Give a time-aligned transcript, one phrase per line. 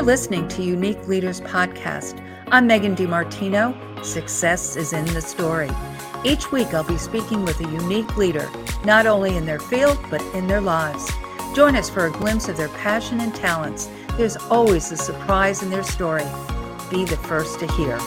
[0.00, 2.24] You're listening to Unique Leaders Podcast.
[2.50, 4.02] I'm Megan DiMartino.
[4.02, 5.68] Success is in the story.
[6.24, 8.50] Each week, I'll be speaking with a unique leader,
[8.82, 11.12] not only in their field, but in their lives.
[11.54, 13.90] Join us for a glimpse of their passion and talents.
[14.16, 16.24] There's always a surprise in their story.
[16.90, 17.98] Be the first to hear.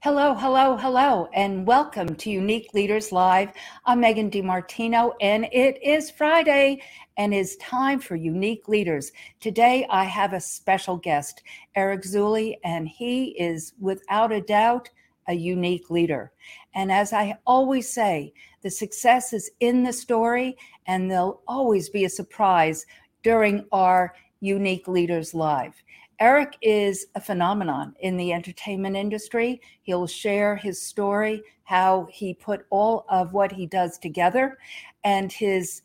[0.00, 3.52] Hello, hello, hello, and welcome to Unique Leaders Live.
[3.84, 6.82] I'm Megan DiMartino, and it is Friday
[7.18, 9.10] and it's time for Unique Leaders.
[9.40, 11.42] Today, I have a special guest,
[11.74, 14.88] Eric Zuley, and he is without a doubt
[15.26, 16.32] a unique leader.
[16.74, 22.04] And as I always say, the success is in the story, and there'll always be
[22.04, 22.86] a surprise
[23.24, 25.74] during our Unique Leaders Live.
[26.20, 29.60] Eric is a phenomenon in the entertainment industry.
[29.82, 34.56] He'll share his story, how he put all of what he does together,
[35.04, 35.82] and his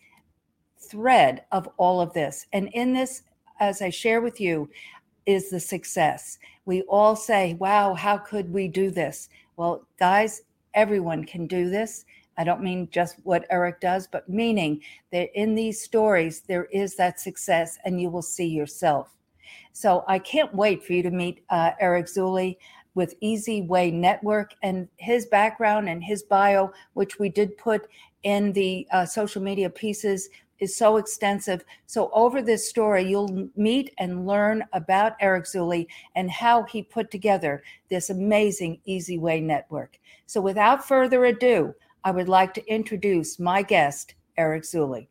[0.94, 2.46] thread of all of this.
[2.54, 3.24] And in this,
[3.60, 4.70] as I share with you,
[5.26, 6.38] is the success.
[6.66, 9.30] We all say, wow, how could we do this?
[9.58, 10.44] Well, guys,
[10.76, 12.06] everyone can do this.
[12.38, 16.96] I don't mean just what Eric does, but meaning that in these stories, there is
[16.96, 19.10] that success and you will see yourself.
[19.72, 22.58] So I can't wait for you to meet uh, Eric Zuley
[22.94, 27.88] with Easy Way Network and his background and his bio, which we did put
[28.22, 30.30] in the uh, social media pieces,
[30.64, 31.64] is so extensive.
[31.86, 37.12] So over this story, you'll meet and learn about Eric Zuley and how he put
[37.12, 40.00] together this amazing Easy Way Network.
[40.26, 45.08] So without further ado, I would like to introduce my guest, Eric Zuley.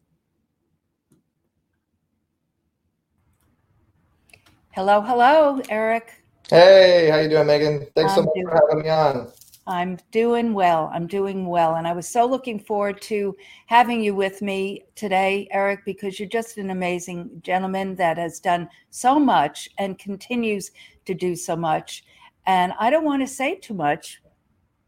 [4.70, 6.24] Hello, hello, Eric.
[6.48, 7.86] Hey, how you doing, Megan?
[7.94, 9.32] Thanks I'm so much doing, for having me on.
[9.66, 10.90] I'm doing well.
[10.92, 15.46] I'm doing well, and I was so looking forward to having you with me today,
[15.52, 20.72] Eric, because you're just an amazing gentleman that has done so much and continues
[21.04, 22.04] to do so much.
[22.46, 24.20] And I don't want to say too much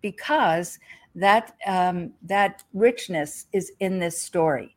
[0.01, 0.79] because
[1.15, 4.77] that um, that richness is in this story.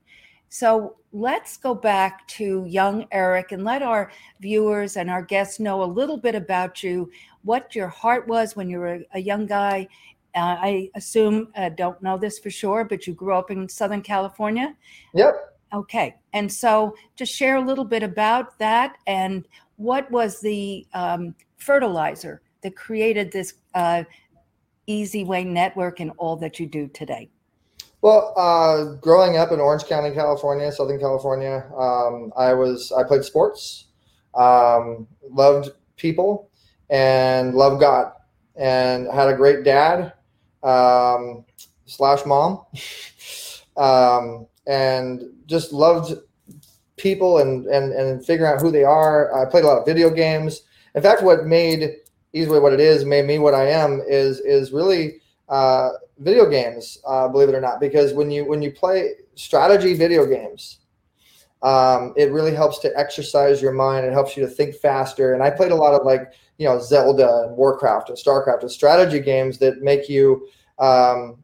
[0.49, 5.83] So let's go back to young Eric and let our viewers and our guests know
[5.83, 7.11] a little bit about you,
[7.47, 9.87] what your heart was when you were a young guy.
[10.35, 14.01] Uh, I assume, uh, don't know this for sure, but you grew up in Southern
[14.01, 14.75] California.
[15.15, 15.33] Yep.
[15.73, 16.15] Okay.
[16.33, 19.47] And so just share a little bit about that and
[19.77, 24.03] what was the um, fertilizer that created this uh,
[24.87, 27.29] Easy Way network and all that you do today?
[28.01, 33.23] Well, uh, growing up in Orange County, California, Southern California, um, I was I played
[33.23, 33.87] sports,
[34.35, 36.49] um, loved people,
[36.89, 38.13] and love God,
[38.55, 40.13] and had a great dad
[40.63, 41.45] um,
[41.85, 42.65] slash mom,
[43.77, 46.13] um, and just loved
[46.97, 49.33] people and, and and figuring out who they are.
[49.33, 50.63] I played a lot of video games.
[50.95, 51.97] In fact, what made
[52.33, 56.99] Easily what it is made me what I am is is really uh, video games,
[57.07, 60.79] uh, believe it or not, because when you when you play strategy video games,
[61.63, 64.05] um, it really helps to exercise your mind.
[64.05, 65.33] It helps you to think faster.
[65.33, 68.71] And I played a lot of like you know Zelda and Warcraft and Starcraft and
[68.71, 70.47] strategy games that make you
[70.79, 71.43] um,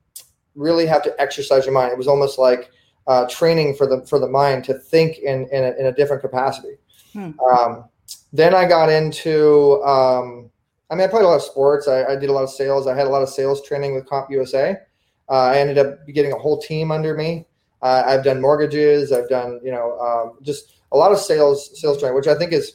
[0.55, 1.91] really have to exercise your mind.
[1.91, 2.71] It was almost like
[3.07, 6.21] uh, training for the for the mind to think in in a, in a different
[6.21, 6.75] capacity.
[7.13, 7.31] Hmm.
[7.39, 7.85] Um,
[8.31, 10.49] then I got into um,
[10.89, 11.87] I mean, I played a lot of sports.
[11.87, 12.85] I, I, did a lot of sales.
[12.85, 14.79] I had a lot of sales training with CompUSA.
[15.27, 17.47] Uh, I ended up getting a whole team under me.
[17.81, 19.11] Uh, I've done mortgages.
[19.11, 22.53] I've done, you know, um, just a lot of sales sales training, which I think
[22.53, 22.73] is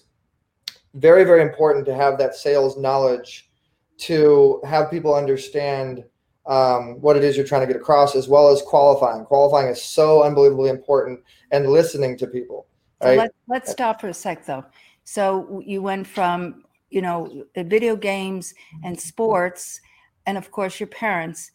[0.94, 3.50] very, very important to have that sales knowledge
[3.98, 6.04] to have people understand
[6.46, 9.24] um, what it is you're trying to get across, as well as qualifying.
[9.24, 12.66] Qualifying is so unbelievably important, and listening to people.
[13.02, 13.16] Right?
[13.16, 14.64] So let, let's stop for a sec, though.
[15.04, 18.54] So you went from you know, video games
[18.84, 19.80] and sports,
[20.26, 21.50] and of course your parents.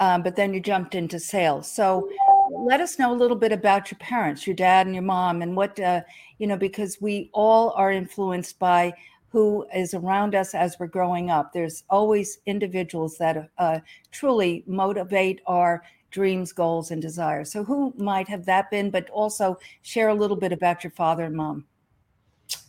[0.00, 1.70] Um, but then you jumped into sales.
[1.70, 2.08] So
[2.50, 5.56] let us know a little bit about your parents, your dad and your mom, and
[5.56, 6.02] what uh,
[6.38, 8.92] you know, because we all are influenced by
[9.30, 11.52] who is around us as we're growing up.
[11.52, 13.80] There's always individuals that uh,
[14.10, 17.52] truly motivate our dreams, goals, and desires.
[17.52, 18.90] So, who might have that been?
[18.90, 21.66] But also share a little bit about your father and mom.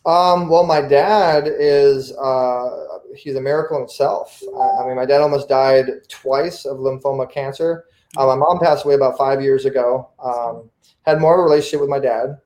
[0.06, 4.42] Um, well, my dad is uh, he's a miracle himself.
[4.58, 7.86] I, I, mean, my dad almost died twice of lymphoma cancer.
[8.18, 10.10] Uh, my mom passed away about five years ago.
[10.24, 10.70] Um,
[11.06, 12.38] had more of a relationship with my dad,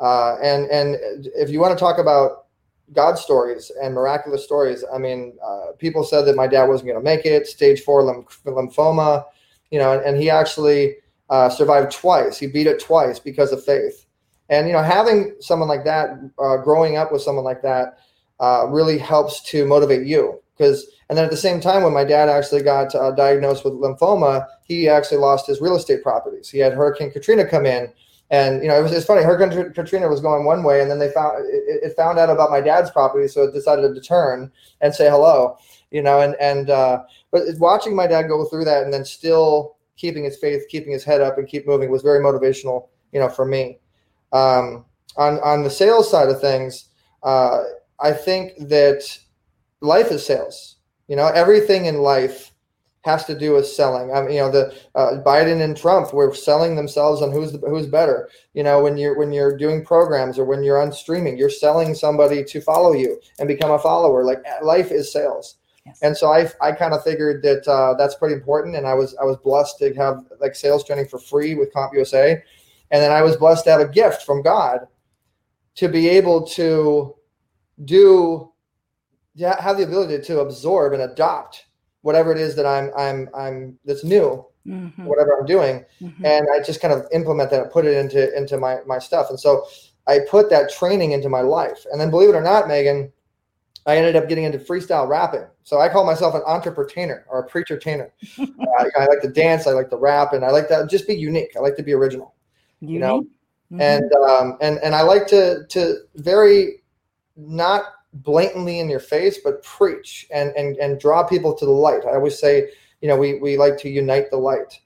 [0.00, 0.96] uh, and and
[1.36, 2.46] if you want to talk about
[2.92, 6.98] God stories and miraculous stories, I mean, uh, people said that my dad wasn't going
[7.00, 8.02] to make it, stage four
[8.46, 9.24] lymphoma,
[9.70, 10.96] you know, and, and he actually
[11.30, 12.38] uh, survived twice.
[12.38, 14.06] He beat it twice because of faith
[14.48, 17.98] And you know, having someone like that, uh, growing up with someone like that,
[18.40, 20.40] uh, really helps to motivate you.
[20.56, 23.74] Because, and then at the same time, when my dad actually got uh, diagnosed with
[23.74, 26.50] lymphoma, he actually lost his real estate properties.
[26.50, 27.90] He had Hurricane Katrina come in,
[28.30, 29.22] and you know, it was it's funny.
[29.22, 32.50] Hurricane Katrina was going one way, and then they found it, it found out about
[32.50, 34.52] my dad's property, so it decided to turn
[34.82, 35.56] and say hello.
[35.90, 39.76] You know, and and uh, but watching my dad go through that, and then still
[39.96, 42.88] keeping his faith, keeping his head up, and keep moving was very motivational.
[43.12, 43.78] You know, for me.
[44.30, 44.84] Um,
[45.16, 46.90] on on the sales side of things,
[47.22, 47.62] uh,
[47.98, 49.18] I think that
[49.80, 50.76] life is sales.
[51.08, 52.52] You know, everything in life
[53.02, 54.12] has to do with selling.
[54.12, 57.58] I mean, you know, the uh, Biden and Trump were selling themselves on who's the,
[57.58, 58.28] who's better.
[58.54, 61.94] You know, when you're when you're doing programs or when you're on streaming, you're selling
[61.94, 64.24] somebody to follow you and become a follower.
[64.24, 65.56] Like life is sales.
[65.86, 65.98] Yes.
[66.02, 69.16] And so I, I kind of figured that uh, that's pretty important, and I was
[69.20, 72.42] I was blessed to have like sales training for free with CompUSA,
[72.90, 74.80] and then I was blessed to have a gift from God
[75.76, 77.14] to be able to
[77.84, 78.52] do
[79.38, 81.66] have the ability to absorb and adopt
[82.02, 85.04] whatever it is that I'm I'm I'm that's new, mm-hmm.
[85.04, 86.24] whatever I'm doing, mm-hmm.
[86.24, 89.30] and I just kind of implement that and put it into into my my stuff.
[89.30, 89.66] And so
[90.06, 91.84] I put that training into my life.
[91.92, 93.12] And then believe it or not, Megan,
[93.86, 95.46] I ended up getting into freestyle rapping.
[95.64, 98.10] So I call myself an entrepreneur or a preacher tainer.
[98.38, 101.14] uh, I like to dance, I like to rap, and I like to just be
[101.14, 101.52] unique.
[101.56, 102.34] I like to be original.
[102.80, 102.94] Unique?
[102.94, 103.20] You know,
[103.72, 103.80] mm-hmm.
[103.80, 106.82] and um, and and I like to to very
[107.36, 112.04] not blatantly in your face, but preach and and and draw people to the light.
[112.06, 112.70] I always say,
[113.00, 114.80] you know, we we like to unite the light.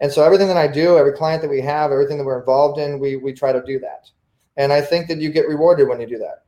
[0.00, 2.78] And so everything that I do, every client that we have, everything that we're involved
[2.78, 4.10] in, we we try to do that.
[4.56, 6.44] And I think that you get rewarded when you do that.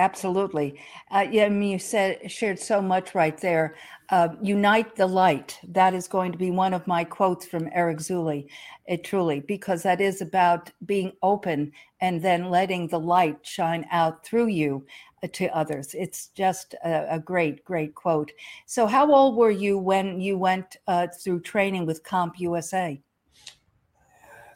[0.00, 0.80] Absolutely.
[1.10, 3.76] Uh, yeah, I mean, you said shared so much right there.
[4.08, 5.58] Uh, Unite the light.
[5.68, 8.46] That is going to be one of my quotes from Eric Zuley.
[8.88, 14.24] It truly, because that is about being open and then letting the light shine out
[14.24, 14.86] through you
[15.22, 15.92] uh, to others.
[15.92, 18.32] It's just a, a, great, great quote.
[18.64, 22.74] So, how old were you when you went uh, through training with CompUSA?
[22.74, 23.02] I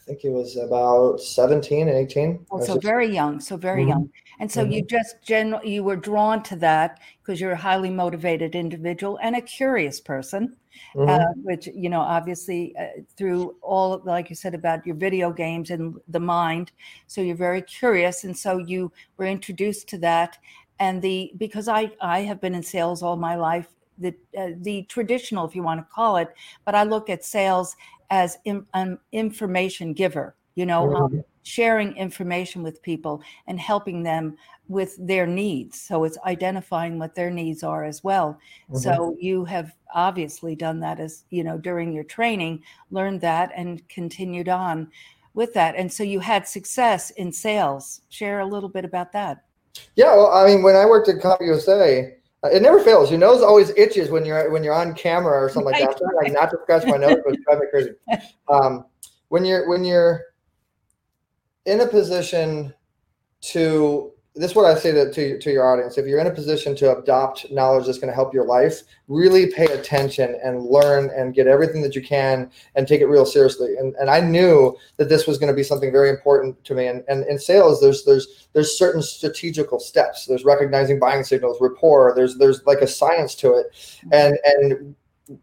[0.07, 2.47] think it was about 17 and 18.
[2.51, 3.41] Oh, so very young.
[3.41, 3.91] So very mm-hmm.
[3.91, 4.11] young.
[4.39, 4.73] And so mm-hmm.
[4.73, 9.37] you just general you were drawn to that because you're a highly motivated individual and
[9.37, 10.57] a curious person,
[10.95, 11.09] mm-hmm.
[11.09, 15.71] uh, which you know obviously uh, through all like you said about your video games
[15.71, 16.73] and the mind.
[17.07, 20.39] So you're very curious, and so you were introduced to that.
[20.81, 23.69] And the because I I have been in sales all my life,
[23.99, 26.35] the uh, the traditional if you want to call it,
[26.65, 27.77] but I look at sales
[28.11, 30.35] as an um, information giver.
[30.55, 30.95] You know.
[30.95, 34.37] Um, sharing information with people and helping them
[34.69, 35.81] with their needs.
[35.81, 38.39] So it's identifying what their needs are as well.
[38.71, 38.79] Mm-hmm.
[38.79, 43.87] So you have obviously done that as, you know, during your training, learned that and
[43.89, 44.91] continued on
[45.35, 45.77] with that.
[45.77, 48.01] And so you had success in sales.
[48.09, 49.45] Share a little bit about that.
[49.97, 52.11] Yeah, well, I mean, when I worked at CompUSA, uh,
[52.53, 53.11] it never fails.
[53.11, 55.91] Your nose always itches when you're when you're on camera or something like that.
[55.91, 57.91] I'm trying like not to scratch my nose, but it's driving me crazy.
[58.49, 58.85] Um,
[59.29, 60.23] when you're when you're
[61.65, 62.75] in a position
[63.41, 65.97] to this is what I say to, to, to, your audience.
[65.97, 69.53] If you're in a position to adopt knowledge that's going to help your life, really
[69.53, 73.77] pay attention and learn and get everything that you can and take it real seriously.
[73.77, 76.89] And, and I knew that this was going to be something very important to me.
[76.89, 80.27] And, and in sales, there's there's there's certain strategical steps.
[80.27, 82.13] There's recognizing buying signals, rapport.
[82.17, 83.67] There's there's like a science to it.
[84.11, 84.97] And and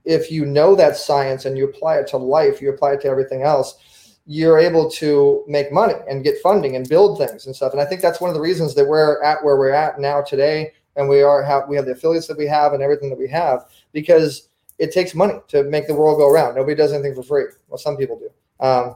[0.03, 3.07] if you know that science and you apply it to life, you apply it to
[3.07, 3.77] everything else
[4.25, 7.73] you're able to make money and get funding and build things and stuff.
[7.73, 10.21] And I think that's one of the reasons that we're at where we're at now
[10.21, 10.71] today.
[10.95, 13.29] And we are have we have the affiliates that we have and everything that we
[13.29, 16.55] have because it takes money to make the world go around.
[16.55, 17.45] Nobody does anything for free.
[17.69, 18.29] Well, some people do.
[18.65, 18.95] Um,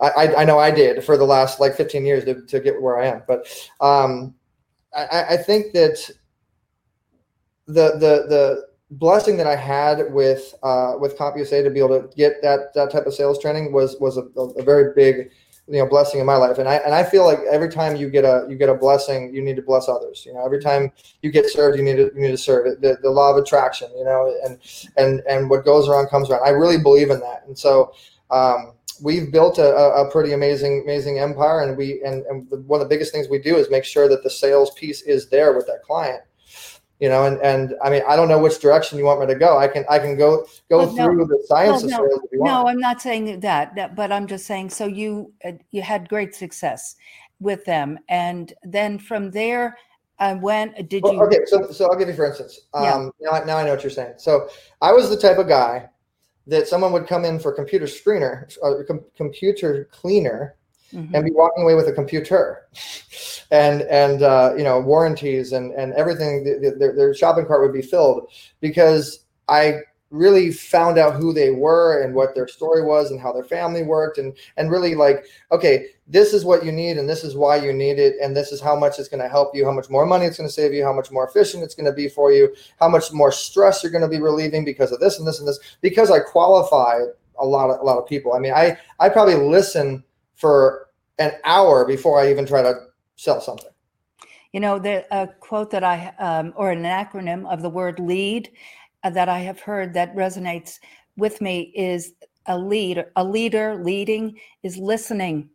[0.00, 3.00] I, I know I did for the last like 15 years to, to get where
[3.00, 3.22] I am.
[3.26, 3.46] But
[3.80, 4.34] um,
[4.94, 6.10] I, I think that
[7.66, 12.08] the the the blessing that I had with uh, with CompUSA to be able to
[12.16, 15.30] get that that type of sales training was was a, a, very big
[15.66, 16.58] you know blessing in my life.
[16.58, 19.34] And I and I feel like every time you get a you get a blessing
[19.34, 20.24] you need to bless others.
[20.26, 22.80] You know every time you get served you need to you need to serve it.
[22.80, 24.58] The, the law of attraction you know and
[24.96, 26.46] and and what goes around comes around.
[26.46, 27.44] I really believe in that.
[27.46, 27.94] And so
[28.30, 28.72] um,
[29.02, 31.62] we've built a, a pretty amazing amazing empire.
[31.62, 34.22] And we and, and one of the biggest things we do is make sure that
[34.22, 36.20] the sales piece is there with that client
[37.00, 39.34] you know and and i mean i don't know which direction you want me to
[39.34, 39.58] go.
[39.58, 42.78] I can i can go go well, through no, the science no, no, no i'm
[42.78, 46.96] not saying that, that but i'm just saying so you uh, you had great success
[47.40, 47.98] with them.
[48.08, 49.76] And then from there
[50.18, 53.10] I uh, went did well, you okay so so i'll give you for instance um
[53.20, 53.30] yeah.
[53.30, 54.14] now, now i know what you're saying.
[54.18, 54.48] So
[54.80, 55.88] i was the type of guy
[56.46, 60.56] that someone would come in for computer screener or uh, com- computer cleaner
[60.94, 61.14] mm-hmm.
[61.14, 62.68] and be walking away with a computer
[63.50, 66.44] and and uh, you know warranties and and everything
[66.78, 69.80] their, their shopping cart would be filled because i
[70.14, 73.82] really found out who they were and what their story was and how their family
[73.82, 77.56] worked and and really like okay this is what you need and this is why
[77.56, 79.90] you need it and this is how much it's going to help you how much
[79.90, 82.08] more money it's going to save you how much more efficient it's going to be
[82.08, 85.26] for you how much more stress you're going to be relieving because of this and
[85.26, 87.00] this and this because i qualify
[87.40, 90.88] a lot of a lot of people i mean i i probably listen for
[91.18, 92.74] an hour before i even try to
[93.16, 93.70] sell something
[94.52, 98.50] you know the a quote that i um, or an acronym of the word lead
[99.04, 100.78] uh, that I have heard that resonates
[101.16, 102.14] with me is
[102.46, 105.50] a lead, a leader leading is listening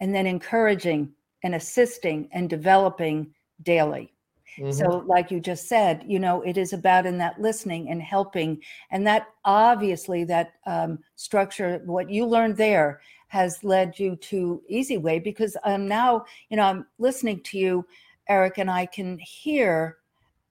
[0.00, 1.12] and then encouraging
[1.44, 3.32] and assisting and developing
[3.62, 4.12] daily.
[4.58, 4.72] Mm-hmm.
[4.72, 8.60] So, like you just said, you know, it is about in that listening and helping.
[8.90, 14.98] And that obviously, that um, structure, what you learned there has led you to Easy
[14.98, 17.86] Way because I'm now, you know, I'm listening to you,
[18.28, 19.98] Eric, and I can hear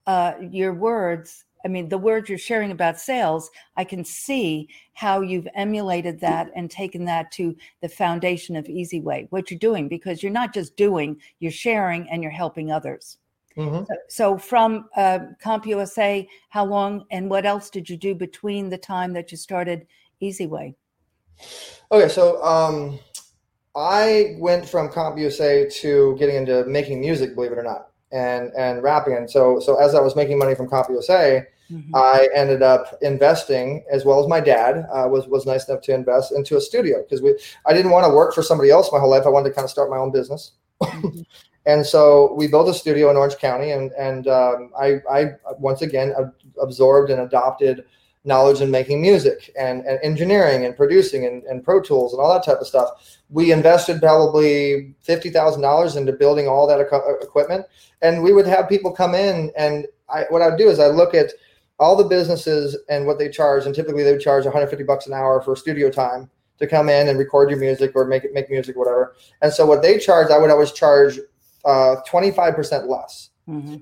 [0.06, 5.20] uh, your words I mean, the words you're sharing about sales, I can see how
[5.20, 9.88] you've emulated that and taken that to the foundation of Easy Way, what you're doing,
[9.90, 13.18] because you're not just doing, you're sharing and you're helping others.
[13.58, 13.86] Mm-hmm.
[13.86, 18.78] So, so, from uh, CompUSA, how long and what else did you do between the
[18.78, 19.88] time that you started
[20.20, 20.76] Easy Way?
[21.92, 23.00] Okay, so um,
[23.76, 28.84] I went from CompUSA to getting into making music, believe it or not and and
[28.84, 29.16] rapping.
[29.16, 31.96] And so so as I was making money from CompUSA, mm-hmm.
[31.96, 35.94] I ended up investing as well as my dad uh, was was nice enough to
[35.94, 39.00] invest into a studio because we I didn't want to work for somebody else my
[39.00, 39.24] whole life.
[39.26, 40.54] I wanted to kind of start my own business.
[40.82, 41.22] Mm-hmm.
[41.66, 45.82] and so we built a studio in Orange County, and and um, I I once
[45.82, 46.14] again
[46.62, 47.86] absorbed and adopted
[48.28, 52.32] knowledge in making music and, and engineering and producing and, and Pro Tools and all
[52.34, 53.18] that type of stuff.
[53.30, 56.82] We invested probably $50,000 into building all that
[57.22, 57.66] equipment.
[58.02, 60.88] And we would have people come in and I, what I would do is I
[60.88, 61.32] look at
[61.80, 63.66] all the businesses and what they charge.
[63.66, 66.30] And typically they would charge 150 bucks an hour for studio time
[66.60, 69.16] to come in and record your music or make it, make music, or whatever.
[69.42, 71.20] And so what they charge, I would always charge
[71.64, 73.30] uh, 25% less.
[73.48, 73.78] Mm-hmm.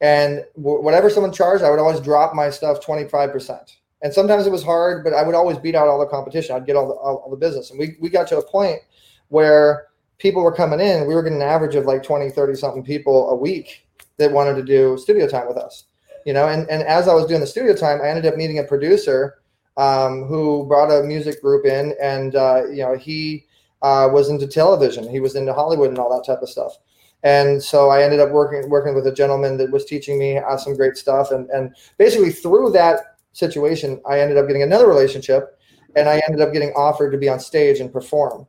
[0.00, 4.52] And w- whatever someone charged, I would always drop my stuff 25% and sometimes it
[4.52, 6.56] was hard, but I would always beat out all the competition.
[6.56, 8.80] I'd get all the all, all, the business, and we we got to a point
[9.28, 9.88] where
[10.18, 11.06] people were coming in.
[11.06, 14.54] We were getting an average of like 20, 30 something people a week that wanted
[14.54, 15.84] to do studio time with us.
[16.24, 18.58] You know, and and as I was doing the studio time, I ended up meeting
[18.58, 19.38] a producer
[19.76, 23.46] um, who brought a music group in, and uh, you know he
[23.82, 25.08] uh, was into television.
[25.08, 26.76] He was into Hollywood and all that type of stuff.
[27.22, 30.56] And so I ended up working working with a gentleman that was teaching me uh,
[30.56, 35.58] some great stuff, and and basically through that situation, I ended up getting another relationship
[35.96, 38.46] and I ended up getting offered to be on stage and perform.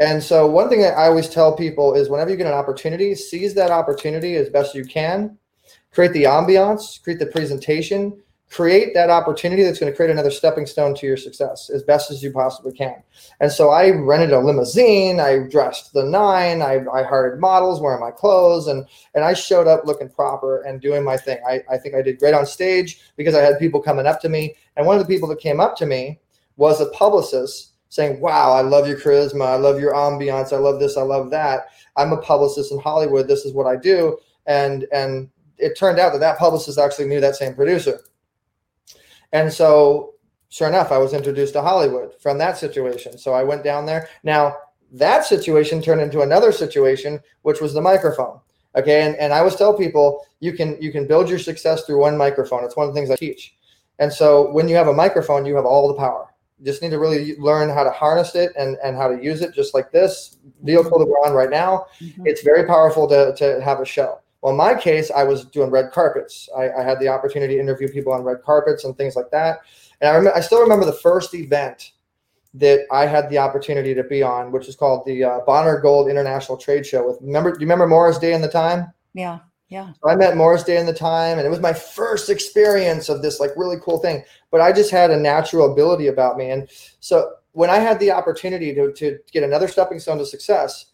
[0.00, 3.14] And so, one thing that I always tell people is whenever you get an opportunity,
[3.14, 5.38] seize that opportunity as best you can,
[5.92, 10.64] create the ambiance, create the presentation, create that opportunity that's going to create another stepping
[10.64, 13.02] stone to your success as best as you possibly can.
[13.40, 18.00] And so I rented a limousine, I dressed the nine, I, I hired models wearing
[18.00, 21.38] my clothes, and and I showed up looking proper and doing my thing.
[21.46, 24.28] I, I think I did great on stage because I had people coming up to
[24.28, 24.54] me.
[24.76, 26.20] And one of the people that came up to me
[26.56, 30.80] was a publicist saying, Wow, I love your charisma, I love your ambiance, I love
[30.80, 31.68] this, I love that.
[31.96, 34.18] I'm a publicist in Hollywood, this is what I do.
[34.46, 35.28] And and
[35.58, 38.00] it turned out that that publicist actually knew that same producer.
[39.32, 40.14] And so,
[40.48, 43.18] sure enough, I was introduced to Hollywood from that situation.
[43.18, 44.08] So I went down there.
[44.22, 44.56] Now,
[44.92, 48.40] that situation turned into another situation, which was the microphone.
[48.76, 49.02] Okay.
[49.02, 52.16] And, and I always tell people you can you can build your success through one
[52.16, 52.64] microphone.
[52.64, 53.54] It's one of the things I teach.
[53.98, 56.26] And so when you have a microphone, you have all the power.
[56.58, 59.42] You just need to really learn how to harness it and, and how to use
[59.42, 61.86] it, just like this vehicle that we're on right now.
[62.00, 62.26] Mm-hmm.
[62.26, 64.20] It's very powerful to, to have a show.
[64.48, 66.48] Well, in my case, I was doing red carpets.
[66.56, 69.58] I, I, had the opportunity to interview people on red carpets and things like that.
[70.00, 71.92] And I, rem- I still remember the first event
[72.54, 76.08] that I had the opportunity to be on, which is called the uh, Bonner Gold
[76.08, 77.06] International Trade Show.
[77.06, 78.90] With remember, do you remember Morris Day and the Time?
[79.12, 79.92] Yeah, yeah.
[80.02, 83.20] So I met Morris Day and the Time, and it was my first experience of
[83.20, 84.24] this like really cool thing.
[84.50, 88.12] But I just had a natural ability about me, and so when I had the
[88.12, 90.87] opportunity to to get another stepping stone to success,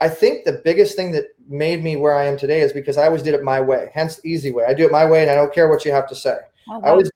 [0.00, 3.06] I think the biggest thing that made me where I am today is because I
[3.06, 4.64] always did it my way, hence easy way.
[4.64, 6.36] I do it my way, and I don't care what you have to say.
[6.70, 6.80] Oh, wow.
[6.84, 7.10] I always,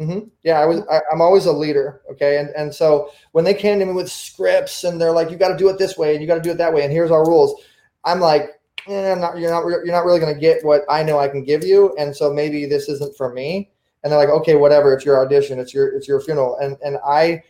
[0.00, 0.80] mm-hmm, yeah, I was.
[0.90, 2.02] I, am always a leader.
[2.10, 5.36] Okay, and and so when they came to me with scripts and they're like, "You
[5.36, 6.92] got to do it this way, and you got to do it that way, and
[6.92, 7.62] here's our rules,"
[8.04, 8.50] I'm like,
[8.88, 9.64] eh, I'm not, "You're not.
[9.66, 12.32] You're not really going to get what I know I can give you, and so
[12.32, 13.70] maybe this isn't for me."
[14.02, 14.92] And they're like, "Okay, whatever.
[14.94, 15.60] It's your audition.
[15.60, 17.42] It's your it's your funeral." And and I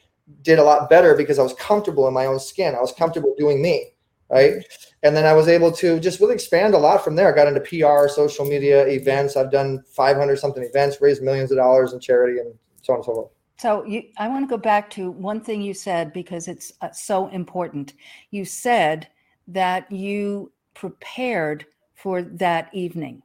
[0.42, 2.74] did a lot better because I was comfortable in my own skin.
[2.74, 3.92] I was comfortable doing me,
[4.28, 4.54] right?
[5.02, 7.32] And then I was able to just really expand a lot from there.
[7.32, 9.36] I got into PR, social media, events.
[9.36, 13.04] I've done 500 something events, raised millions of dollars in charity, and so on and
[13.04, 13.30] so forth.
[13.58, 16.90] So you, I want to go back to one thing you said because it's uh,
[16.92, 17.94] so important.
[18.30, 19.08] You said
[19.48, 23.22] that you prepared for that evening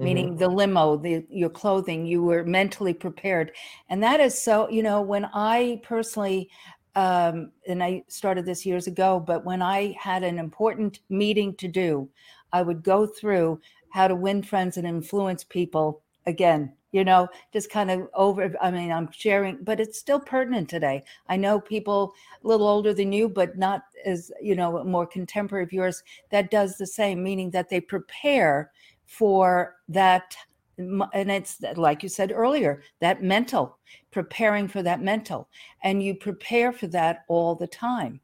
[0.00, 0.38] meaning mm-hmm.
[0.38, 3.52] the limo, the your clothing, you were mentally prepared.
[3.88, 6.48] And that is so, you know, when I personally
[6.96, 11.68] um, and I started this years ago, but when I had an important meeting to
[11.68, 12.08] do,
[12.52, 17.70] I would go through how to win friends and influence people again you know just
[17.70, 21.02] kind of over i mean i'm sharing but it's still pertinent today.
[21.28, 22.12] I know people
[22.44, 26.50] a little older than you but not as you know more contemporary of yours that
[26.50, 28.70] does the same meaning that they prepare
[29.06, 30.36] for that
[30.80, 33.78] and it's like you said earlier that mental
[34.10, 35.48] preparing for that mental
[35.82, 38.20] and you prepare for that all the time.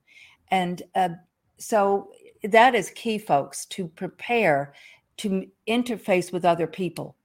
[0.51, 1.11] And uh,
[1.59, 2.11] so
[2.45, 4.75] that is key folks to prepare
[5.19, 7.17] to interface with other people.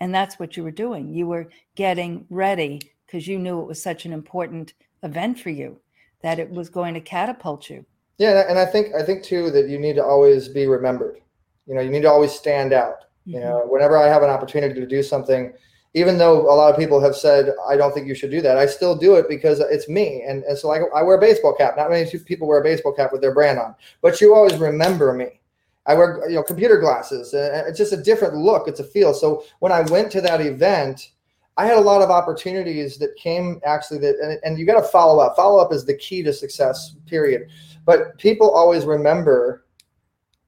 [0.00, 1.08] And that's what you were doing.
[1.08, 5.78] You were getting ready because you knew it was such an important event for you
[6.22, 7.84] that it was going to catapult you.
[8.18, 11.20] Yeah and i think i think too that you need to always be remembered.
[11.66, 13.70] You know you need to always stand out you know, mm-hmm.
[13.70, 15.52] whenever I have an opportunity to do something,
[15.94, 18.56] even though a lot of people have said I don't think you should do that,
[18.56, 20.22] I still do it because it's me.
[20.26, 21.76] And, and so like, I wear a baseball cap.
[21.76, 25.12] Not many people wear a baseball cap with their brand on, but you always remember
[25.12, 25.40] me.
[25.86, 27.32] I wear you know computer glasses.
[27.32, 28.68] It's just a different look.
[28.68, 29.14] It's a feel.
[29.14, 31.12] So when I went to that event,
[31.56, 34.88] I had a lot of opportunities that came actually that and, and you got to
[34.88, 35.36] follow up.
[35.36, 36.96] Follow up is the key to success.
[37.06, 37.48] Period.
[37.84, 39.65] But people always remember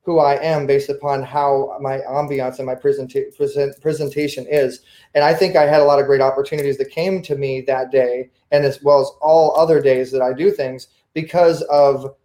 [0.08, 4.80] who I am based upon how my ambiance and my presenta- present, presentation is.
[5.14, 7.90] And I think I had a lot of great opportunities that came to me that
[7.92, 12.16] day, and as well as all other days that I do things because of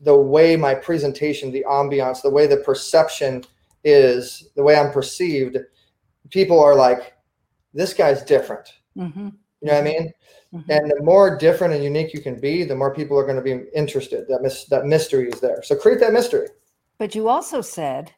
[0.00, 3.44] the way my presentation, the ambiance, the way the perception
[3.84, 5.56] is, the way I'm perceived.
[6.30, 7.14] People are like,
[7.72, 8.72] this guy's different.
[8.96, 9.28] Mm-hmm.
[9.60, 10.12] You know what I mean?
[10.52, 10.68] Mm-hmm.
[10.68, 13.40] And the more different and unique you can be, the more people are going to
[13.40, 14.26] be interested.
[14.26, 15.62] That mis- that mystery is there.
[15.62, 16.48] So create that mystery.
[17.00, 18.12] But you also said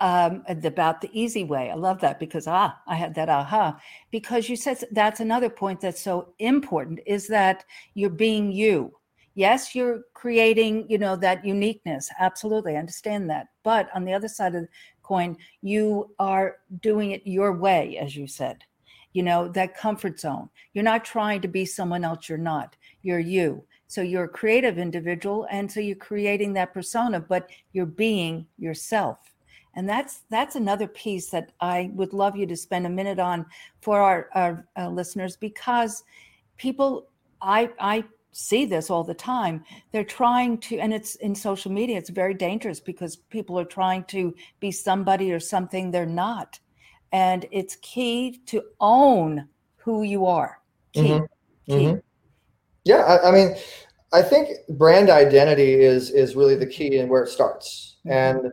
[0.00, 1.70] um, about the easy way.
[1.70, 3.78] I love that because ah, I had that aha.
[4.10, 8.96] Because you said that's another point that's so important is that you're being you.
[9.34, 12.08] Yes, you're creating, you know, that uniqueness.
[12.18, 13.48] Absolutely, I understand that.
[13.64, 14.68] But on the other side of the
[15.02, 18.64] coin, you are doing it your way, as you said.
[19.12, 20.48] You know, that comfort zone.
[20.72, 22.30] You're not trying to be someone else.
[22.30, 22.76] You're not.
[23.02, 23.64] You're you.
[23.92, 29.18] So you're a creative individual, and so you're creating that persona, but you're being yourself.
[29.74, 33.44] And that's that's another piece that I would love you to spend a minute on
[33.82, 36.04] for our, our uh, listeners because
[36.56, 37.10] people
[37.42, 39.62] I I see this all the time.
[39.90, 44.04] They're trying to, and it's in social media, it's very dangerous because people are trying
[44.04, 46.58] to be somebody or something they're not.
[47.12, 50.62] And it's key to own who you are.
[50.94, 51.00] Key.
[51.00, 51.24] Mm-hmm.
[51.66, 51.84] Key.
[51.84, 51.98] Mm-hmm.
[52.84, 53.54] Yeah, I, I, mean,
[54.12, 57.96] I think brand identity is is really the key and where it starts.
[58.06, 58.40] Mm-hmm.
[58.40, 58.52] And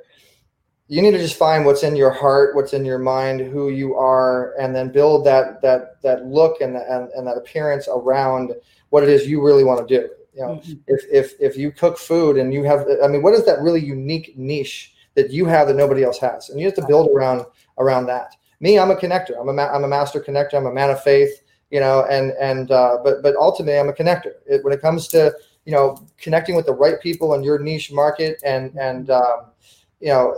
[0.88, 3.96] you need to just find what's in your heart, what's in your mind, who you
[3.96, 8.54] are, and then build that that that look and and, and that appearance around
[8.89, 10.10] what it is you really want to do.
[10.34, 10.74] You know, mm-hmm.
[10.88, 13.82] if if if you cook food and you have, I mean, what is that really
[13.84, 17.46] unique niche that you have that nobody else has, and you have to build around
[17.78, 18.36] around that.
[18.60, 19.39] Me, I'm a connector.
[19.39, 20.56] I'm a ma- I'm a master connector.
[20.56, 23.93] I'm a man of faith you know, and and uh, but but ultimately, I'm a
[23.93, 24.34] connector.
[24.45, 25.34] It, when it comes to
[25.65, 29.51] you know connecting with the right people in your niche market, and and um,
[29.99, 30.36] you know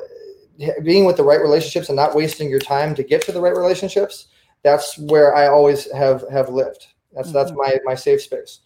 [0.83, 3.55] being with the right relationships and not wasting your time to get to the right
[3.55, 4.27] relationships,
[4.63, 6.87] that's where I always have have lived.
[7.13, 7.37] That's mm-hmm.
[7.37, 8.59] that's my my safe space.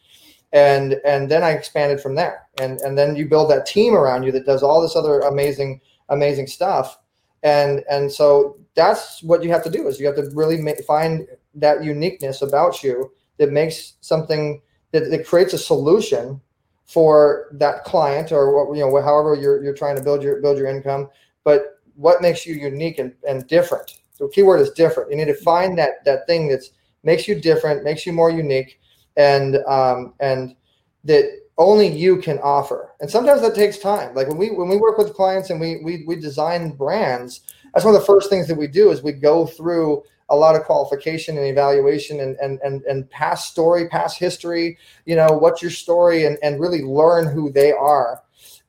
[0.54, 2.48] And and then I expanded from there.
[2.60, 5.82] And and then you build that team around you that does all this other amazing
[6.10, 6.98] amazing stuff.
[7.44, 10.84] And and so that's what you have to do is you have to really make,
[10.86, 16.40] find that uniqueness about you that makes something that, that creates a solution
[16.86, 20.58] for that client or what you know however you're, you're trying to build your build
[20.58, 21.10] your income.
[21.44, 24.00] But what makes you unique and, and different?
[24.14, 25.10] So keyword is different.
[25.10, 26.72] You need to find that that thing that's
[27.04, 28.80] makes you different makes you more unique
[29.18, 30.56] and um, and
[31.04, 31.26] that
[31.58, 32.92] only you can offer.
[33.00, 34.14] And sometimes that takes time.
[34.14, 37.42] Like when we when we work with clients and we we, we design brands
[37.76, 40.56] that's one of the first things that we do is we go through a lot
[40.56, 45.62] of qualification and evaluation and and and, and past story past history you know what's
[45.62, 48.22] your story and, and really learn who they are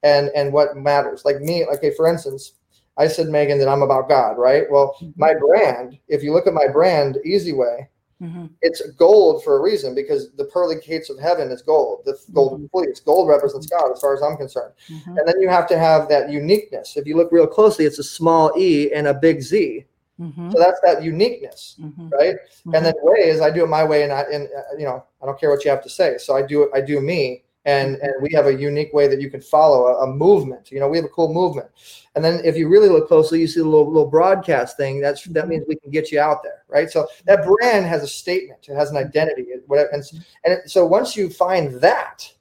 [0.03, 2.53] and and what matters like me okay for instance
[2.99, 5.11] i said megan that i'm about god right well mm-hmm.
[5.17, 7.89] my brand if you look at my brand easy way
[8.23, 8.47] Mm-hmm.
[8.63, 12.03] It's gold for a reason because the pearly gates of heaven is gold.
[12.07, 12.79] The golden mm-hmm.
[12.79, 14.73] fleece, gold represents God, as far as I'm concerned.
[14.89, 15.19] Mm-hmm.
[15.19, 16.97] And then you have to have that uniqueness.
[16.97, 19.85] If you look real closely, it's a small e and a big Z.
[20.21, 20.51] Mm-hmm.
[20.51, 22.09] So that's that uniqueness, mm-hmm.
[22.09, 22.37] right?
[22.65, 23.09] And then mm-hmm.
[23.09, 25.39] way is I do it my way, and I and uh, you know I don't
[25.39, 26.19] care what you have to say.
[26.19, 26.71] So I do it.
[26.75, 30.05] I do me, and and we have a unique way that you can follow a,
[30.05, 31.69] a, movement you know we have a cool movement
[32.15, 35.25] and then if you really look closely you see the little, little broadcast thing that's
[35.25, 35.51] that mm-hmm.
[35.51, 38.75] means we can get you out there right so that brand has a statement it
[38.75, 40.03] has an identity whatever and,
[40.45, 42.33] and it, so once you find that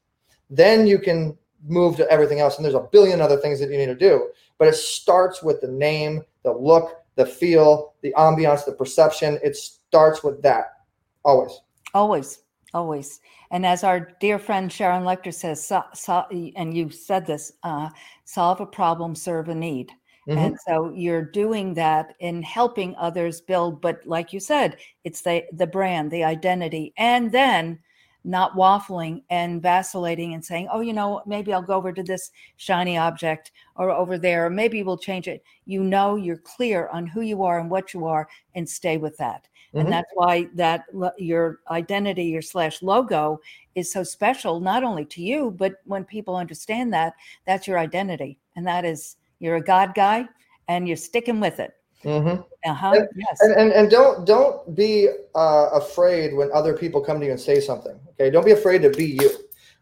[0.49, 1.35] then you can
[1.67, 4.29] move to everything else and there's a billion other things that you need to do
[4.59, 9.55] but it starts with the name the look the feel the ambiance the perception it
[9.55, 10.65] starts with that
[11.23, 11.61] always
[11.93, 12.39] always
[12.75, 13.21] always.
[13.51, 16.25] And as our dear friend Sharon Lechter says, so, so,
[16.55, 17.89] and you said this, uh,
[18.25, 19.91] solve a problem, serve a need.
[20.27, 20.37] Mm-hmm.
[20.37, 25.43] And so you're doing that in helping others build, but like you said, it's the
[25.53, 27.79] the brand, the identity, and then
[28.25, 32.31] not waffling and vacillating and saying, oh, you know, maybe I'll go over to this
[32.57, 35.43] shiny object or over there, or maybe we'll change it.
[35.65, 39.15] You know, you're clear on who you are and what you are, and stay with
[39.17, 39.47] that.
[39.69, 39.79] Mm-hmm.
[39.79, 40.85] And that's why that
[41.17, 43.39] your identity, your slash logo
[43.75, 47.13] is so special, not only to you, but when people understand that,
[47.45, 48.39] that's your identity.
[48.55, 50.27] And that is, you're a God guy
[50.67, 51.73] and you're sticking with it.
[52.05, 52.41] Mm-hmm.
[52.69, 52.93] Uh-huh.
[52.95, 53.37] And, yes.
[53.41, 57.39] And, and, and don't don't be uh, afraid when other people come to you and
[57.39, 57.99] say something.
[58.13, 59.29] Okay, don't be afraid to be you,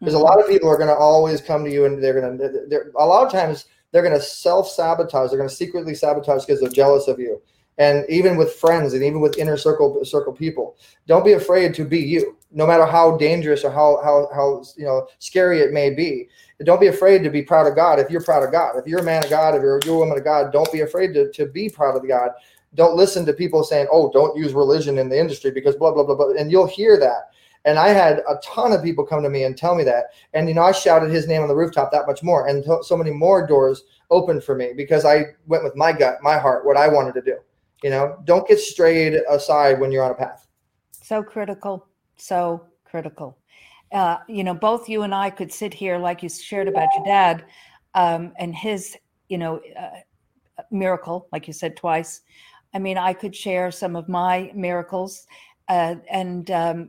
[0.00, 0.16] because mm-hmm.
[0.16, 2.66] a lot of people are going to always come to you and they're going to.
[2.68, 5.30] They're, a lot of times they're going to self sabotage.
[5.30, 7.40] They're going to secretly sabotage because they're jealous of you
[7.78, 11.84] and even with friends and even with inner circle circle people don't be afraid to
[11.84, 15.90] be you no matter how dangerous or how how how you know scary it may
[15.90, 16.28] be
[16.64, 19.00] don't be afraid to be proud of god if you're proud of god if you're
[19.00, 21.30] a man of god if you're, you're a woman of god don't be afraid to,
[21.32, 22.30] to be proud of god
[22.74, 26.04] don't listen to people saying oh don't use religion in the industry because blah blah
[26.04, 27.30] blah blah and you'll hear that
[27.66, 30.10] and I had a ton of people come to me and tell me that.
[30.34, 32.46] And, you know, I shouted his name on the rooftop that much more.
[32.46, 36.36] And so many more doors opened for me because I went with my gut, my
[36.36, 37.38] heart, what I wanted to do.
[37.84, 40.46] You know, don't get strayed aside when you're on a path.
[41.02, 41.86] So critical.
[42.16, 43.36] So critical.
[43.92, 47.04] Uh, you know, both you and I could sit here, like you shared about your
[47.04, 47.44] dad
[47.94, 48.96] um, and his,
[49.28, 50.00] you know, uh,
[50.70, 52.22] miracle, like you said twice.
[52.72, 55.26] I mean, I could share some of my miracles,
[55.68, 56.88] uh, and um,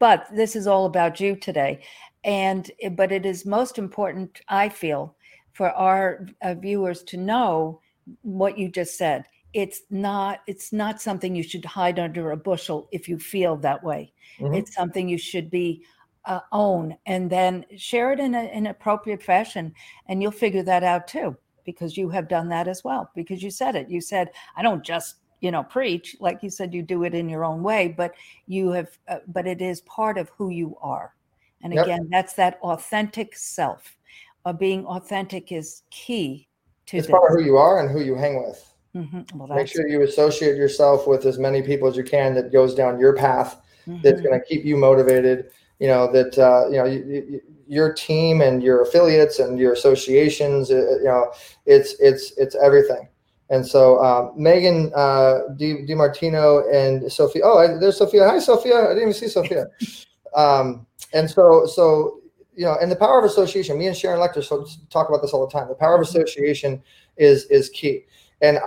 [0.00, 1.82] but this is all about you today,
[2.24, 5.14] and but it is most important, I feel,
[5.52, 7.80] for our uh, viewers to know
[8.22, 12.88] what you just said it's not it's not something you should hide under a bushel
[12.92, 14.54] if you feel that way mm-hmm.
[14.54, 15.82] it's something you should be
[16.26, 19.72] uh, own and then share it in, a, an appropriate fashion
[20.08, 21.34] and you'll figure that out too
[21.64, 24.84] because you have done that as well because you said it you said i don't
[24.84, 28.12] just you know preach like you said you do it in your own way but
[28.46, 31.14] you have uh, but it is part of who you are
[31.62, 31.84] and yep.
[31.84, 33.96] again that's that authentic self
[34.44, 36.48] uh, being authentic is key
[36.86, 37.10] to it's this.
[37.10, 39.38] part of who you are and who you hang with Mm-hmm.
[39.38, 42.74] Well, Make sure you associate yourself with as many people as you can that goes
[42.74, 44.00] down your path mm-hmm.
[44.02, 45.50] that's going to keep you motivated.
[45.78, 49.72] You know that uh, you know you, you, your team and your affiliates and your
[49.72, 50.70] associations.
[50.70, 51.32] Uh, you know,
[51.66, 53.08] it's it's it's everything.
[53.50, 57.42] And so um, Megan uh, Di, DiMartino and Sophia.
[57.44, 58.28] Oh, I, there's Sophia.
[58.28, 58.76] Hi, Sophia.
[58.76, 59.66] I didn't even see Sophia.
[60.36, 62.20] um, and so so
[62.56, 63.78] you know, and the power of association.
[63.78, 65.68] Me and Sharon Lechter so talk about this all the time.
[65.68, 66.18] The power of mm-hmm.
[66.18, 66.82] association
[67.16, 68.04] is is key.
[68.40, 68.58] And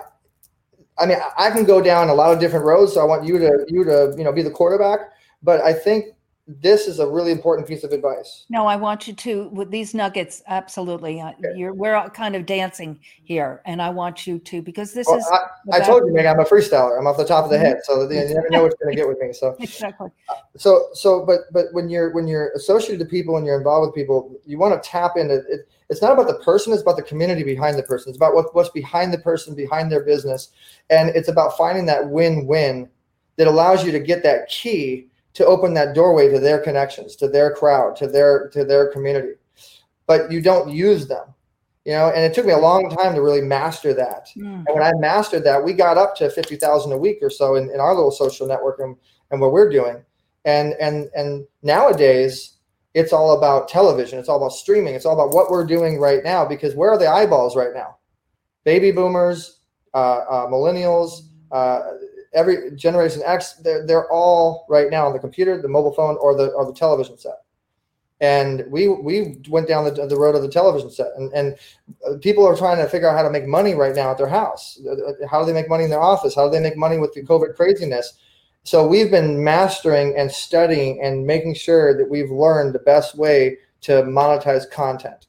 [1.01, 2.93] I mean, I can go down a lot of different roads.
[2.93, 4.99] So I want you to you to you know be the quarterback.
[5.43, 6.13] But I think
[6.59, 8.45] this is a really important piece of advice.
[8.49, 10.41] No, I want you to with these nuggets.
[10.47, 11.53] Absolutely, uh, okay.
[11.55, 15.31] you're we're kind of dancing here, and I want you to because this well, is.
[15.71, 16.99] I, I told you, Meg, I'm a freestyler.
[16.99, 17.65] I'm off the top of the mm-hmm.
[17.65, 19.33] head, so you never know what's going to get with me.
[19.33, 20.09] So exactly.
[20.57, 23.95] So so, but but when you're when you're associated to people and you're involved with
[23.95, 25.67] people, you want to tap into it.
[25.89, 28.09] It's not about the person; it's about the community behind the person.
[28.09, 30.49] It's about what, what's behind the person, behind their business,
[30.89, 32.89] and it's about finding that win-win
[33.37, 37.27] that allows you to get that key to open that doorway to their connections, to
[37.27, 39.33] their crowd, to their to their community.
[40.07, 41.33] But you don't use them.
[41.85, 44.27] You know, and it took me a long time to really master that.
[44.37, 44.65] Mm.
[44.67, 47.55] And when I mastered that, we got up to fifty thousand a week or so
[47.55, 48.95] in, in our little social network and,
[49.31, 50.03] and what we're doing.
[50.45, 52.57] And and and nowadays
[52.93, 56.23] it's all about television, it's all about streaming, it's all about what we're doing right
[56.23, 57.97] now because where are the eyeballs right now?
[58.63, 59.59] Baby boomers,
[59.93, 61.81] uh, uh, millennials, uh,
[62.33, 66.35] every generation X, they're, they're all right now on the computer, the mobile phone, or
[66.35, 67.43] the or the television set.
[68.19, 71.55] And we we went down the, the road of the television set, and and
[72.07, 74.27] uh, people are trying to figure out how to make money right now at their
[74.27, 74.79] house.
[74.85, 76.35] Uh, uh, how do they make money in their office?
[76.35, 78.13] How do they make money with the COVID craziness?
[78.63, 83.57] So we've been mastering and studying and making sure that we've learned the best way
[83.81, 85.25] to monetize content.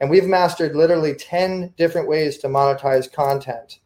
[0.00, 3.78] And we've mastered literally 10 different ways to monetize content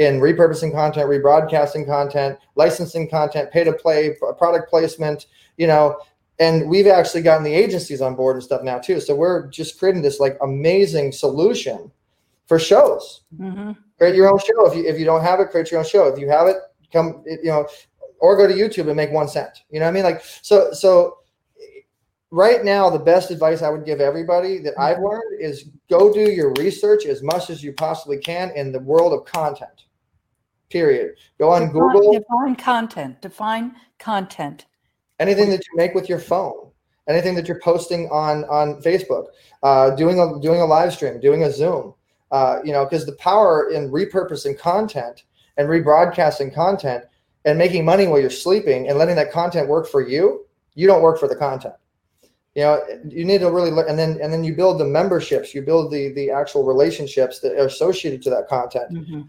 [0.00, 5.26] in repurposing content, rebroadcasting content, licensing content, pay to play, product placement,
[5.58, 6.00] you know,
[6.38, 8.98] and we've actually gotten the agencies on board and stuff now too.
[8.98, 11.92] So we're just creating this like amazing solution
[12.46, 13.24] for shows.
[13.38, 13.72] Mm-hmm.
[13.98, 14.66] Create your own show.
[14.66, 16.06] If you if you don't have it, create your own show.
[16.06, 16.56] If you have it,
[16.90, 17.68] come you know,
[18.20, 19.64] or go to YouTube and make one cent.
[19.70, 20.04] You know what I mean?
[20.04, 21.18] Like so so
[22.30, 25.04] right now the best advice I would give everybody that I've mm-hmm.
[25.04, 29.12] learned is go do your research as much as you possibly can in the world
[29.12, 29.84] of content.
[30.70, 31.16] Period.
[31.38, 32.12] Go on define, Google.
[32.12, 33.20] Define content.
[33.20, 34.66] Define content
[35.20, 36.70] anything that you make with your phone
[37.08, 39.26] anything that you're posting on on facebook
[39.62, 41.94] uh, doing a doing a live stream doing a zoom
[42.32, 45.24] uh, you know because the power in repurposing content
[45.56, 47.04] and rebroadcasting content
[47.44, 51.02] and making money while you're sleeping and letting that content work for you you don't
[51.02, 51.74] work for the content
[52.54, 55.62] you know you need to really and then and then you build the memberships you
[55.62, 59.22] build the the actual relationships that are associated to that content mm-hmm.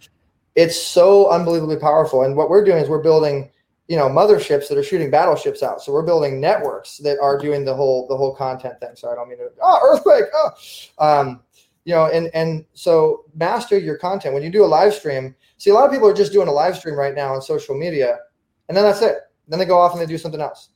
[0.56, 3.50] It's so unbelievably powerful and what we're doing is we're building
[3.92, 5.82] you know motherships that are shooting battleships out.
[5.82, 8.92] So we're building networks that are doing the whole the whole content thing.
[8.96, 10.50] So I don't mean to oh earthquake oh
[10.98, 11.42] um,
[11.84, 15.36] you know and and so master your content when you do a live stream.
[15.58, 17.78] See a lot of people are just doing a live stream right now on social
[17.78, 18.20] media,
[18.70, 19.18] and then that's it.
[19.50, 20.70] Then they go off and they do something else.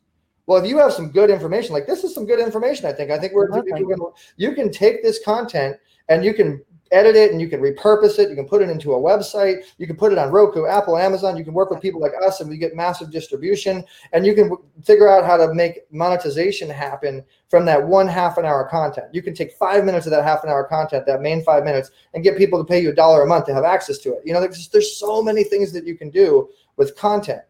[0.46, 3.12] Well, if you have some good information, like this is some good information, I think.
[3.12, 3.48] I think we're
[4.36, 5.78] you can take this content
[6.10, 8.30] and you can edit it and you can repurpose it.
[8.30, 9.63] You can put it into a website.
[9.78, 11.36] You can put it on Roku, Apple, Amazon.
[11.36, 13.84] You can work with people like us and we get massive distribution.
[14.13, 18.45] And you can figure out how to make monetization happen from that one half an
[18.45, 19.08] hour content.
[19.13, 21.91] You can take five minutes of that half an hour content, that main five minutes,
[22.13, 24.21] and get people to pay you a dollar a month to have access to it.
[24.26, 27.41] You know, there's, there's so many things that you can do with content.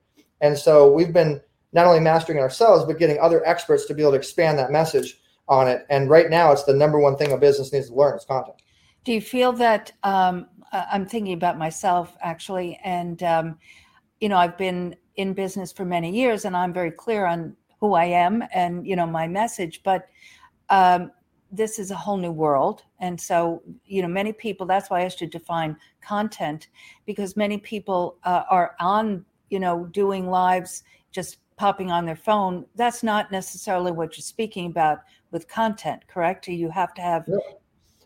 [0.42, 1.42] And so we've been
[1.74, 5.20] not only mastering ourselves, but getting other experts to be able to expand that message
[5.48, 5.86] on it.
[5.90, 8.56] And right now, it's the number one thing a business needs to learn is content.
[9.06, 13.60] Do you feel that um, I'm thinking about myself actually, and um,
[14.20, 17.94] you know, I've been in business for many years, and I'm very clear on who
[17.94, 20.08] I am and you know my message, but
[20.70, 21.12] um,
[21.52, 24.66] this is a whole new world, and so you know, many people.
[24.66, 26.70] That's why I should define content
[27.06, 32.66] because many people uh, are on you know doing lives just popping on their phone.
[32.76, 36.48] That's not necessarily what you're speaking about with content, correct?
[36.48, 37.30] You have to have.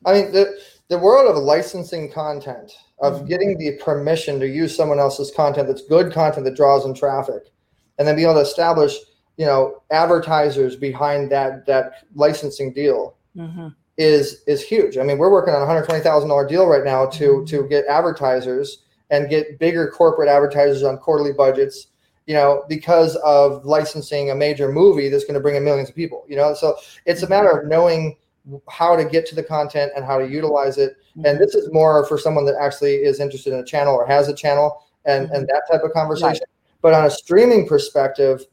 [0.06, 0.60] I mean, the,
[0.90, 3.26] the world of licensing content, of mm-hmm.
[3.28, 7.52] getting the permission to use someone else's content that's good content that draws in traffic,
[7.98, 8.98] and then be able to establish,
[9.38, 13.68] you know, advertisers behind that that licensing deal mm-hmm.
[13.98, 14.98] is is huge.
[14.98, 17.46] I mean, we're working on a hundred twenty thousand dollar deal right now to mm-hmm.
[17.46, 21.88] to get advertisers and get bigger corporate advertisers on quarterly budgets
[22.30, 25.96] you know, because of licensing a major movie that's going to bring in millions of
[25.96, 26.54] people, you know.
[26.54, 26.76] So
[27.08, 28.18] it's a matter of knowing
[28.70, 30.98] how to get to the content and how to utilize it.
[31.12, 31.26] Mm-hmm.
[31.26, 34.28] And this is more for someone that actually is interested in a channel or has
[34.28, 35.36] a channel and, mm-hmm.
[35.36, 36.32] and that type of conversation.
[36.32, 36.82] Right.
[36.82, 38.46] But on a streaming perspective,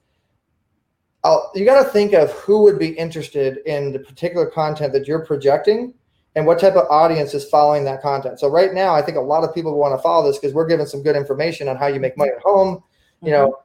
[1.24, 5.08] I'll, you got to think of who would be interested in the particular content that
[5.08, 5.94] you're projecting
[6.34, 8.38] and what type of audience is following that content.
[8.38, 10.66] So right now, I think a lot of people want to follow this because we're
[10.66, 12.82] giving some good information on how you make money at home,
[13.22, 13.62] you know, mm-hmm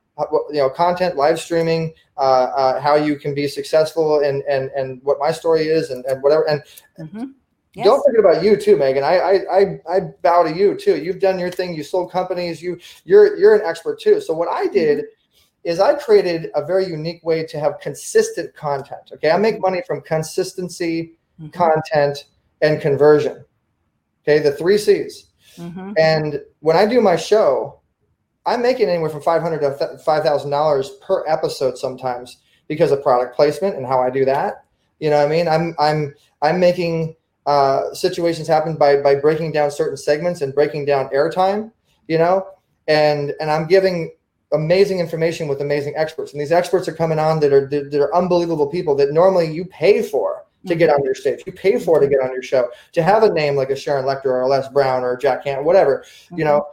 [0.50, 5.02] you know content live streaming uh, uh, how you can be successful and and and
[5.04, 6.64] what my story is and, and whatever and
[7.00, 7.32] mm-hmm.
[7.74, 7.86] yes.
[7.86, 11.20] don't forget about you too megan I, I i i bow to you too you've
[11.20, 14.68] done your thing you sold companies you you're you're an expert too so what i
[14.68, 15.70] did mm-hmm.
[15.70, 19.82] is i created a very unique way to have consistent content okay i make money
[19.88, 21.50] from consistency mm-hmm.
[21.50, 22.26] content
[22.62, 23.44] and conversion
[24.24, 25.94] okay the three c's mm-hmm.
[25.98, 27.81] and when i do my show
[28.46, 33.04] I'm making anywhere from five hundred to five thousand dollars per episode sometimes because of
[33.04, 34.66] product placement and how I do that.
[35.00, 35.48] You know what I mean?
[35.48, 40.86] I'm I'm I'm making uh, situations happen by by breaking down certain segments and breaking
[40.86, 41.72] down airtime.
[42.08, 42.48] You know,
[42.88, 44.12] and and I'm giving
[44.54, 48.16] amazing information with amazing experts, and these experts are coming on that are that are
[48.16, 51.44] unbelievable people that normally you pay for to get on your stage.
[51.46, 52.70] You pay for to get on your show.
[52.94, 55.66] To have a name like a Sharon Lechter or a Les Brown or Jack Cannon,
[55.66, 56.38] whatever, mm-hmm.
[56.38, 56.68] you know,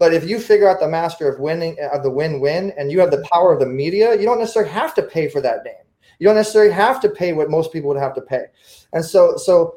[0.00, 2.98] but if you figure out the master of winning uh, of the win-win and you
[2.98, 5.74] have the power of the media, you don't necessarily have to pay for that name.
[6.18, 8.46] You don't necessarily have to pay what most people would have to pay.
[8.94, 9.76] And so so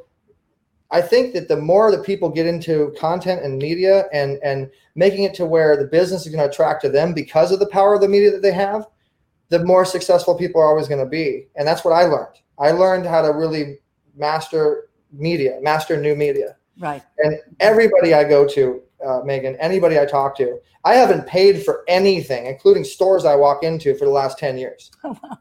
[0.91, 5.25] I think that the more that people get into content and media and and making
[5.25, 7.93] it to where the business is going to attract to them because of the power
[7.93, 8.87] of the media that they have,
[9.49, 11.47] the more successful people are always going to be.
[11.57, 12.37] And that's what I learned.
[12.59, 13.79] I learned how to really
[14.15, 16.55] master media, master new media.
[16.79, 17.03] Right.
[17.19, 21.83] And everybody I go to, uh, Megan, anybody I talk to, I haven't paid for
[21.87, 24.91] anything, including stores I walk into for the last 10 years.
[25.03, 25.37] Oh, wow.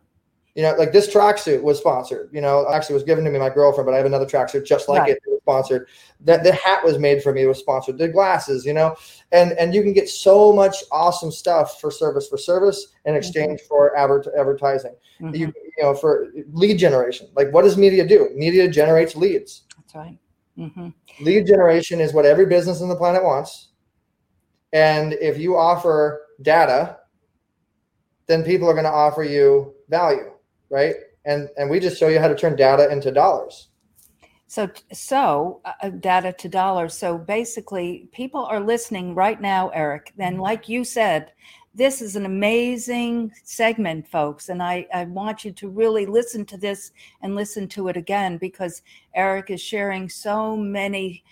[0.55, 2.29] You know, like this tracksuit was sponsored.
[2.31, 4.87] You know, actually was given to me my girlfriend, but I have another tracksuit just
[4.87, 5.11] like right.
[5.13, 5.19] it.
[5.25, 5.89] It was sponsored.
[6.21, 7.45] That the hat was made for me.
[7.45, 7.97] It was sponsored.
[7.97, 8.95] The glasses, you know,
[9.33, 13.61] and and you can get so much awesome stuff for service for service in exchange
[13.61, 13.67] mm-hmm.
[13.67, 14.95] for adver- advertising.
[15.23, 15.35] Mm-hmm.
[15.35, 15.47] You,
[15.79, 17.29] you know, for lead generation.
[17.35, 18.29] Like, what does media do?
[18.35, 19.63] Media generates leads.
[19.79, 20.19] That's right.
[20.59, 20.89] Mm-hmm.
[21.21, 23.71] Lead generation is what every business on the planet wants.
[24.73, 26.99] And if you offer data,
[28.27, 30.33] then people are going to offer you value
[30.73, 30.95] right?
[31.25, 33.69] And and we just show you how to turn data into dollars.
[34.49, 36.95] So so uh, data to dollars.
[36.95, 40.13] So basically, people are listening right now, Eric.
[40.17, 41.33] Then, like you said,
[41.75, 46.57] this is an amazing segment, folks, and I I want you to really listen to
[46.57, 48.83] this and listen to it again because
[49.15, 51.25] Eric is sharing so many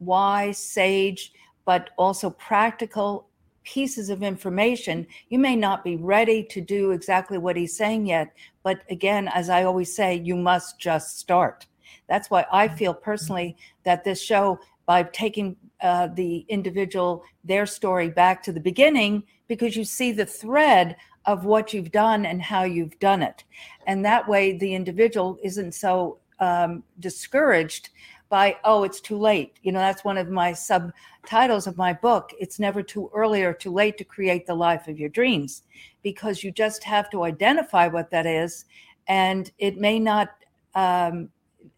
[0.00, 1.32] wise, sage,
[1.64, 3.28] but also practical
[3.62, 5.06] pieces of information.
[5.28, 9.48] You may not be ready to do exactly what he's saying yet, but again, as
[9.48, 11.66] I always say, you must just start.
[12.08, 18.08] That's why I feel personally that this show, by taking uh, the individual, their story
[18.08, 22.64] back to the beginning, because you see the thread of what you've done and how
[22.64, 23.44] you've done it.
[23.86, 27.90] And that way, the individual isn't so um, discouraged
[28.28, 29.58] by, oh, it's too late.
[29.62, 32.30] You know, that's one of my subtitles of my book.
[32.40, 35.62] It's never too early or too late to create the life of your dreams
[36.02, 38.64] because you just have to identify what that is.
[39.06, 40.30] And it may not,
[40.74, 41.28] um,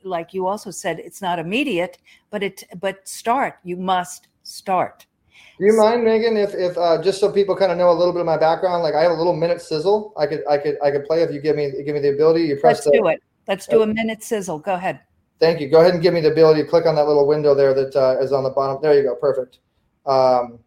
[0.03, 1.99] like you also said, it's not immediate,
[2.31, 3.59] but it, but start.
[3.65, 5.07] You must start.
[5.59, 8.13] Do you mind, Megan, if, if uh, just so people kind of know a little
[8.13, 10.77] bit of my background, like I have a little minute sizzle, I could I could
[10.83, 12.45] I could play if you give me give me the ability.
[12.45, 12.79] You press.
[12.79, 13.23] Let's the, do it.
[13.49, 14.59] Let's do a minute sizzle.
[14.59, 15.01] Go ahead.
[15.41, 15.69] Thank you.
[15.69, 17.95] Go ahead and give me the ability to click on that little window there that
[17.95, 18.81] uh, is on the bottom.
[18.83, 19.15] There you go.
[19.15, 19.59] Perfect.
[20.05, 20.59] Um,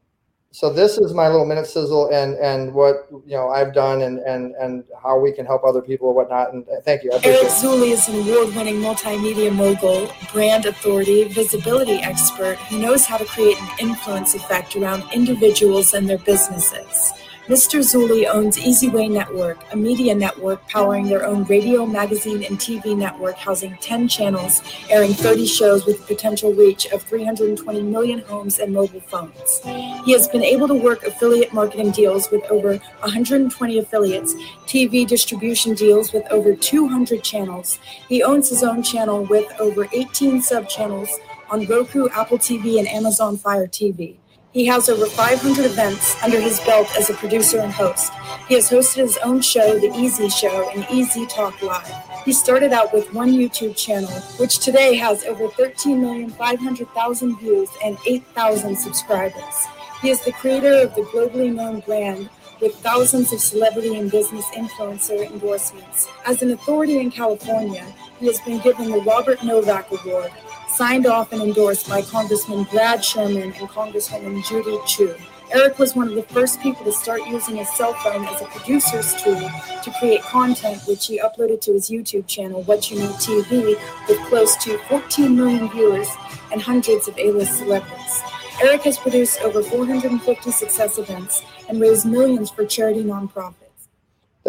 [0.52, 4.18] so this is my little minute sizzle and and what you know I've done and
[4.20, 6.54] and and how we can help other people or whatnot.
[6.54, 7.12] And thank you.
[7.24, 13.26] Eric Zuley is an award-winning multimedia mogul, brand authority, visibility expert who knows how to
[13.26, 17.14] create an influence effect around individuals and their businesses.
[17.50, 17.80] Mr.
[17.80, 23.36] Zuley owns Easyway Network, a media network powering their own radio, magazine, and TV network
[23.38, 28.72] housing 10 channels, airing 30 shows with a potential reach of 320 million homes and
[28.72, 29.62] mobile phones.
[30.06, 34.36] He has been able to work affiliate marketing deals with over 120 affiliates,
[34.68, 37.80] TV distribution deals with over 200 channels.
[38.08, 41.10] He owns his own channel with over 18 sub channels
[41.50, 44.19] on Roku, Apple TV, and Amazon Fire TV.
[44.52, 48.12] He has over 500 events under his belt as a producer and host.
[48.48, 51.94] He has hosted his own show, The Easy Show, and Easy Talk Live.
[52.26, 58.76] He started out with one YouTube channel, which today has over 13,500,000 views and 8,000
[58.76, 59.68] subscribers.
[60.02, 64.46] He is the creator of the globally known brand with thousands of celebrity and business
[64.56, 66.08] influencer endorsements.
[66.26, 67.86] As an authority in California,
[68.20, 70.32] he has been given the Robert Novak Award,
[70.80, 75.14] signed off and endorsed by Congressman Brad Sherman and Congresswoman Judy Chu.
[75.52, 78.46] Eric was one of the first people to start using his cell phone as a
[78.46, 79.42] producer's tool
[79.84, 84.20] to create content, which he uploaded to his YouTube channel, What You Know TV, with
[84.30, 86.08] close to 14 million viewers
[86.54, 88.22] and hundreds of A-list celebrities.
[88.64, 93.69] Eric has produced over 450 success events and raised millions for charity nonprofits.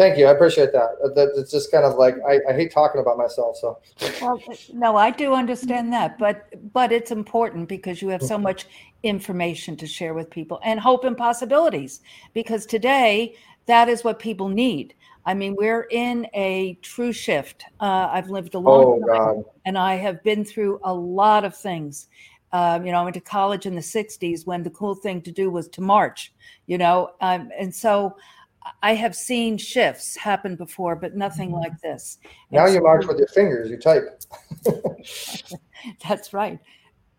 [0.01, 0.25] Thank you.
[0.25, 0.97] I appreciate that.
[1.05, 3.55] Uh, that it's just kind of like I, I hate talking about myself.
[3.57, 3.77] So,
[4.19, 4.41] well,
[4.73, 8.65] no, I do understand that, but but it's important because you have so much
[9.03, 12.01] information to share with people and hope and possibilities.
[12.33, 13.35] Because today,
[13.67, 14.95] that is what people need.
[15.23, 17.65] I mean, we're in a true shift.
[17.79, 19.45] Uh, I've lived a long oh, time, God.
[19.67, 22.07] and I have been through a lot of things.
[22.53, 25.31] Um, you know, I went to college in the '60s when the cool thing to
[25.31, 26.33] do was to march.
[26.65, 28.15] You know, um, and so
[28.83, 31.59] I have seen shifts happen before, but nothing mm-hmm.
[31.59, 32.19] like this.
[32.51, 34.21] Now it's, you march with your fingers, you type.
[36.07, 36.59] that's right.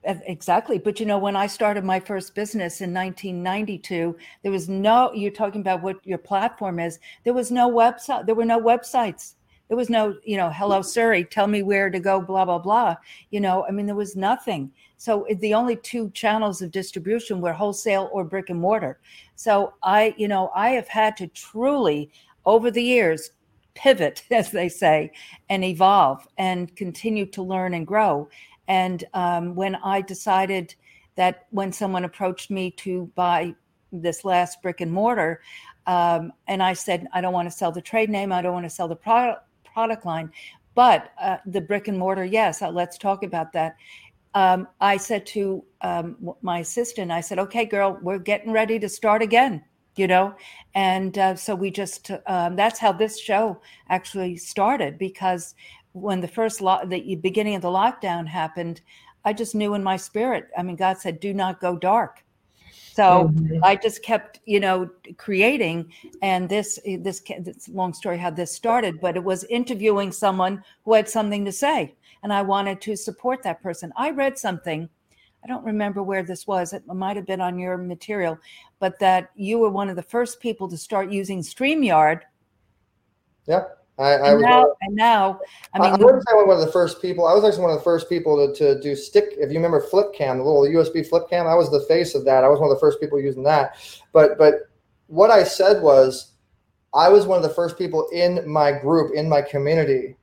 [0.05, 0.79] Exactly.
[0.79, 5.31] But you know, when I started my first business in 1992, there was no, you're
[5.31, 6.99] talking about what your platform is.
[7.23, 9.35] There was no website, there were no websites.
[9.69, 12.97] There was no, you know, hello, Siri, tell me where to go, blah, blah, blah.
[13.31, 14.71] You know, I mean, there was nothing.
[15.03, 19.01] So the only two channels of distribution were wholesale or brick and mortar.
[19.35, 22.13] So I, you know, I have had to truly
[22.47, 23.33] over the years
[23.75, 25.11] pivot, as they say,
[25.49, 28.29] and evolve and continue to learn and grow.
[28.69, 30.73] And um, when I decided
[31.17, 33.57] that when someone approached me to buy
[33.91, 35.41] this last brick and mortar,
[35.89, 38.67] um, and I said, I don't want to sell the trade name, I don't want
[38.67, 40.31] to sell the product product line.
[40.75, 43.77] But uh, the brick and mortar, yes, uh, let's talk about that.
[44.35, 48.89] Um, I said to um, my assistant, I said, "Okay, girl, we're getting ready to
[48.89, 49.65] start again."
[49.97, 50.35] You know,
[50.75, 53.61] and uh, so we just um, that's how this show
[53.91, 55.55] actually started because
[55.93, 58.81] when the first lo- the beginning of the lockdown happened,
[59.25, 60.49] I just knew in my spirit.
[60.57, 62.25] I mean, God said, "Do not go dark."
[62.95, 63.65] So mm-hmm.
[63.65, 65.93] I just kept, you know, creating.
[66.21, 70.93] And this, this, this long story how this started, but it was interviewing someone who
[70.93, 73.93] had something to say, and I wanted to support that person.
[73.97, 74.89] I read something.
[75.45, 76.73] I don't remember where this was.
[76.73, 78.39] It might have been on your material,
[78.79, 82.21] but that you were one of the first people to start using StreamYard.
[83.47, 83.65] Yeah.
[83.99, 85.41] I, I and, now, and now,
[85.75, 87.27] I mean, I, I wouldn't say one of the first people.
[87.27, 89.35] I was actually one of the first people to, to do stick.
[89.37, 92.25] If you remember flip cam, the little USB flip cam, I was the face of
[92.25, 92.43] that.
[92.43, 93.77] I was one of the first people using that.
[94.13, 94.71] But but
[95.09, 96.33] what I said was,
[96.95, 100.17] I was one of the first people in my group, in my community,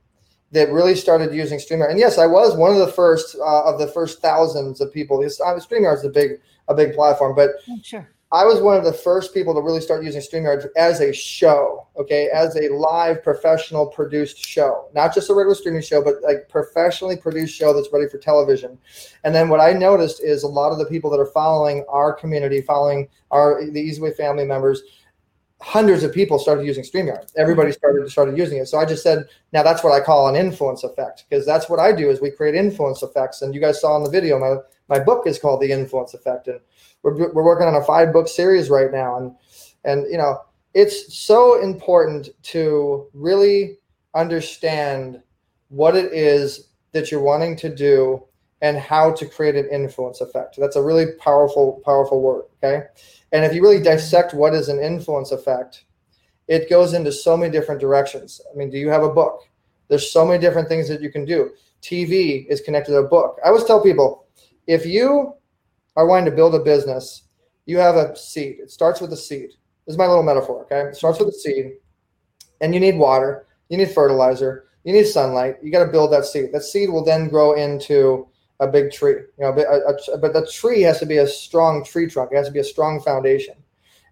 [0.52, 1.90] that really started using StreamYard.
[1.90, 5.20] And yes, I was one of the first uh, of the first thousands of people.
[5.20, 8.76] This uh, StreamYard is a big a big platform, but oh, sure I was one
[8.76, 12.72] of the first people to really start using StreamYard as a show, okay, as a
[12.72, 17.72] live professional produced show, not just a regular streaming show, but like professionally produced show
[17.72, 18.78] that's ready for television.
[19.24, 22.12] And then what I noticed is a lot of the people that are following our
[22.12, 24.82] community, following our the Easyway family members,
[25.60, 27.30] hundreds of people started using StreamYard.
[27.36, 27.78] Everybody mm-hmm.
[27.78, 28.66] started started using it.
[28.66, 31.78] So I just said, now that's what I call an influence effect because that's what
[31.78, 33.42] I do is we create influence effects.
[33.42, 34.56] And you guys saw in the video, my
[34.88, 36.60] my book is called The Influence Effect, and
[37.02, 39.34] we're, we're working on a five book series right now and
[39.84, 40.40] and you know
[40.74, 43.78] it's so important to really
[44.14, 45.20] understand
[45.68, 48.22] what it is that you're wanting to do
[48.62, 52.86] and how to create an influence effect that's a really powerful powerful word okay
[53.32, 55.84] and if you really dissect what is an influence effect
[56.48, 59.42] it goes into so many different directions i mean do you have a book
[59.88, 61.50] there's so many different things that you can do
[61.82, 64.26] tv is connected to a book i always tell people
[64.66, 65.34] if you
[65.96, 67.24] are wanting to build a business,
[67.66, 68.58] you have a seed.
[68.60, 69.50] It starts with a seed.
[69.86, 70.88] This is my little metaphor, okay?
[70.88, 71.72] It starts with a seed,
[72.60, 75.56] and you need water, you need fertilizer, you need sunlight.
[75.62, 76.52] You got to build that seed.
[76.52, 78.28] That seed will then grow into
[78.60, 79.14] a big tree.
[79.38, 82.30] You know, a, a, but the tree has to be a strong tree trunk.
[82.32, 83.54] It has to be a strong foundation,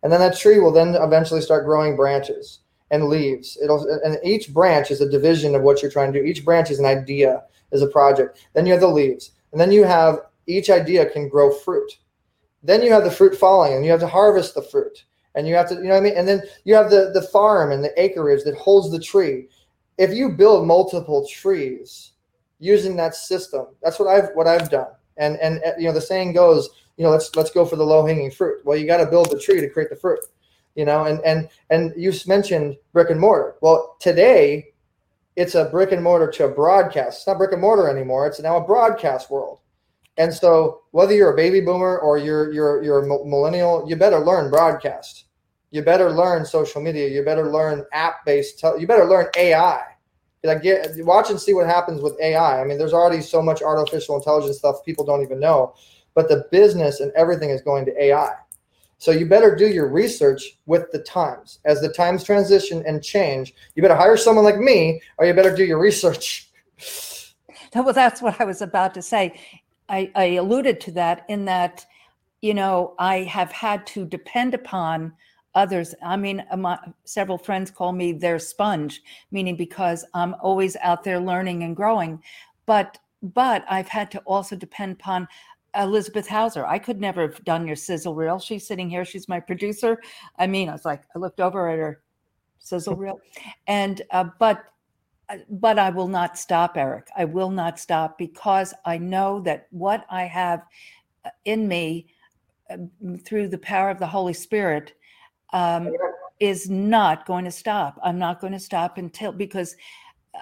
[0.02, 3.58] and then that tree will then eventually start growing branches and leaves.
[3.62, 6.24] It'll and each branch is a division of what you're trying to do.
[6.26, 8.46] Each branch is an idea, is a project.
[8.54, 11.98] Then you have the leaves, and then you have each idea can grow fruit.
[12.62, 15.04] Then you have the fruit falling and you have to harvest the fruit.
[15.34, 16.16] And you have to, you know what I mean?
[16.16, 19.48] And then you have the, the farm and the acreage that holds the tree.
[19.98, 22.12] If you build multiple trees
[22.58, 24.88] using that system, that's what I've what I've done.
[25.16, 27.84] And and uh, you know the saying goes, you know, let's let's go for the
[27.84, 28.64] low hanging fruit.
[28.64, 30.20] Well, you got to build the tree to create the fruit.
[30.74, 33.56] You know, and and and you mentioned brick and mortar.
[33.60, 34.72] Well, today
[35.36, 37.18] it's a brick and mortar to broadcast.
[37.18, 38.26] It's not brick and mortar anymore.
[38.26, 39.60] It's now a broadcast world.
[40.16, 44.18] And so, whether you're a baby boomer or you're you're you're a millennial, you better
[44.18, 45.26] learn broadcast.
[45.70, 47.08] You better learn social media.
[47.08, 48.62] You better learn app based.
[48.78, 49.82] you better learn AI.
[50.44, 52.60] Like get watch and see what happens with AI.
[52.60, 55.74] I mean, there's already so much artificial intelligence stuff people don't even know,
[56.14, 58.30] but the business and everything is going to AI.
[58.98, 61.60] So you better do your research with the times.
[61.64, 65.54] As the times transition and change, you better hire someone like me, or you better
[65.54, 66.50] do your research.
[67.74, 69.38] Well, that's what I was about to say.
[69.90, 71.84] I, I alluded to that in that,
[72.40, 75.12] you know, I have had to depend upon
[75.54, 75.94] others.
[76.02, 81.04] I mean, uh, my, several friends call me their sponge, meaning because I'm always out
[81.04, 82.22] there learning and growing.
[82.66, 85.26] But but I've had to also depend upon
[85.74, 86.64] Elizabeth Hauser.
[86.66, 88.38] I could never have done your sizzle reel.
[88.38, 89.04] She's sitting here.
[89.04, 90.00] She's my producer.
[90.38, 92.02] I mean, I was like, I looked over at her
[92.58, 93.20] sizzle reel,
[93.66, 94.66] and uh, but
[95.50, 97.08] but I will not stop, Eric.
[97.16, 100.62] I will not stop because I know that what I have
[101.24, 102.06] uh, in me
[102.70, 102.78] uh,
[103.24, 104.94] through the power of the Holy Spirit
[105.52, 105.92] um,
[106.40, 107.98] is not going to stop.
[108.02, 109.76] I'm not going to stop until, because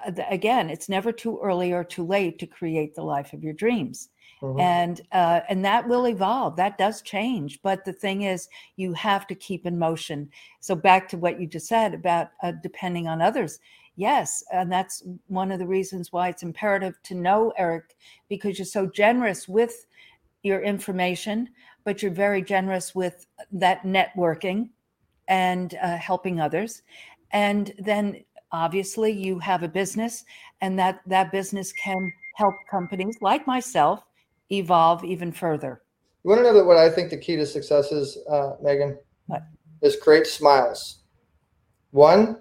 [0.05, 3.53] uh, again, it's never too early or too late to create the life of your
[3.53, 4.09] dreams.
[4.41, 4.59] Mm-hmm.
[4.59, 6.57] And uh, and that will evolve.
[6.57, 7.59] That does change.
[7.63, 10.29] But the thing is, you have to keep in motion.
[10.59, 13.59] So back to what you just said about uh, depending on others
[13.97, 17.95] Yes, and that's one of the reasons why it's imperative to know Eric
[18.29, 19.87] because you're so generous with
[20.43, 21.49] your information,
[21.83, 24.69] but you're very generous with that networking
[25.27, 26.83] and uh, helping others.
[27.31, 30.25] And then obviously you have a business
[30.61, 34.03] and that that business can help companies like myself
[34.51, 35.81] evolve even further.
[36.23, 38.97] You want to know that what I think the key to success is, uh, Megan?
[39.27, 39.43] What?
[39.81, 40.99] Is create smiles.
[41.91, 42.37] One,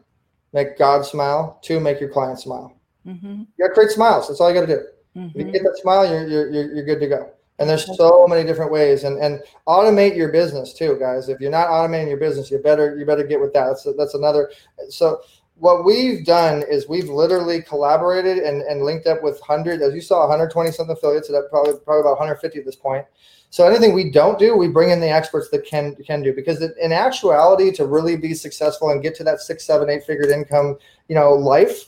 [0.53, 1.59] make God smile.
[1.63, 2.77] Two, make your client smile.
[3.07, 3.41] Mm-hmm.
[3.41, 4.29] You got to create smiles.
[4.29, 4.87] That's all you got to do.
[5.17, 5.41] Mm-hmm.
[5.41, 7.31] If you get that smile, you're, you're, you're, you're good to go.
[7.59, 11.31] And there's so many different ways, and and automate your business too, guys.
[11.31, 13.67] If you're not automating your business, you better you better get with that.
[13.69, 14.51] That's that's another.
[14.91, 15.23] So
[15.59, 20.03] what we've done is we've literally collaborated and, and linked up with hundred, as you
[20.03, 21.29] saw, 120 something affiliates.
[21.29, 23.07] So that probably probably about 150 at this point.
[23.49, 26.61] So anything we don't do, we bring in the experts that can can do because
[26.61, 30.77] in actuality, to really be successful and get to that six, seven, eight figured income,
[31.09, 31.87] you know, life,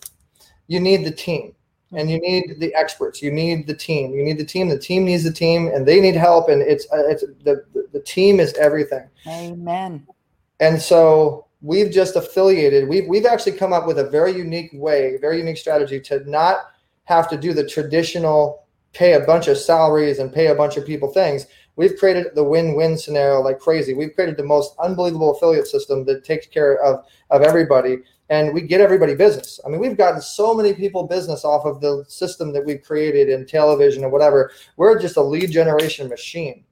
[0.67, 1.55] you need the team
[1.93, 3.23] and you need the experts.
[3.23, 4.13] You need the team.
[4.13, 4.69] You need the team.
[4.69, 6.49] The team needs the team, and they need help.
[6.49, 9.09] And it's uh, it's the the team is everything.
[9.27, 10.07] Amen.
[10.61, 12.89] And so we've just affiliated.
[12.89, 16.71] We've we've actually come up with a very unique way, very unique strategy to not
[17.05, 20.87] have to do the traditional pay a bunch of salaries and pay a bunch of
[20.87, 21.47] people things.
[21.77, 23.95] We've created the win-win scenario like crazy.
[23.95, 27.99] We've created the most unbelievable affiliate system that takes care of of everybody
[28.31, 29.59] and we get everybody business.
[29.65, 33.29] I mean, we've gotten so many people business off of the system that we've created
[33.29, 34.51] in television and whatever.
[34.77, 36.65] We're just a lead generation machine,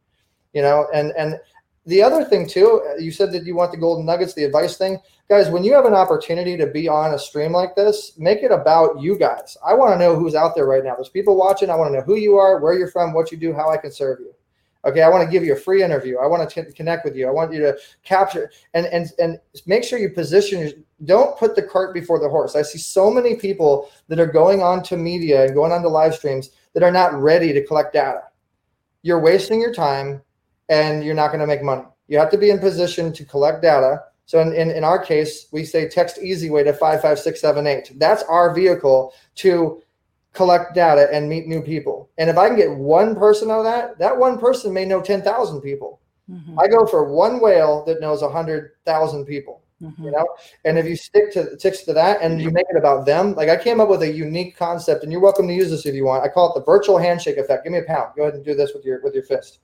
[0.52, 0.86] you know.
[0.92, 1.40] And and
[1.86, 4.98] the other thing too, you said that you want the golden nuggets, the advice thing,
[5.28, 5.48] guys.
[5.48, 9.00] When you have an opportunity to be on a stream like this, make it about
[9.00, 9.56] you guys.
[9.64, 10.94] I want to know who's out there right now.
[10.94, 11.70] There's people watching.
[11.70, 13.76] I want to know who you are, where you're from, what you do, how I
[13.76, 14.34] can serve you.
[14.86, 16.18] Okay, I want to give you a free interview.
[16.18, 17.26] I want to t- connect with you.
[17.26, 20.60] I want you to capture and and and make sure you position.
[20.60, 20.70] Your,
[21.04, 22.54] Don't put the cart before the horse.
[22.54, 25.88] I see so many people that are going on to media and going on to
[25.88, 28.22] live streams that are not ready to collect data.
[29.02, 30.22] You're wasting your time,
[30.68, 31.84] and you're not going to make money.
[32.06, 34.02] You have to be in position to collect data.
[34.26, 37.98] So in, in, in our case, we say text easy way to 55678.
[37.98, 39.82] That's our vehicle to
[40.36, 42.10] collect data and meet new people.
[42.18, 45.00] And if I can get one person out of that, that one person may know
[45.00, 46.00] 10,000 people.
[46.30, 46.58] Mm-hmm.
[46.58, 49.62] I go for one whale that knows 100,000 people.
[49.82, 50.04] Mm-hmm.
[50.04, 50.26] You know,
[50.64, 53.50] and if you stick to sticks to that and you make it about them, like
[53.50, 56.06] I came up with a unique concept, and you're welcome to use this if you
[56.06, 56.24] want.
[56.24, 57.64] I call it the virtual handshake effect.
[57.64, 58.14] Give me a pound.
[58.16, 59.58] Go ahead and do this with your with your fist.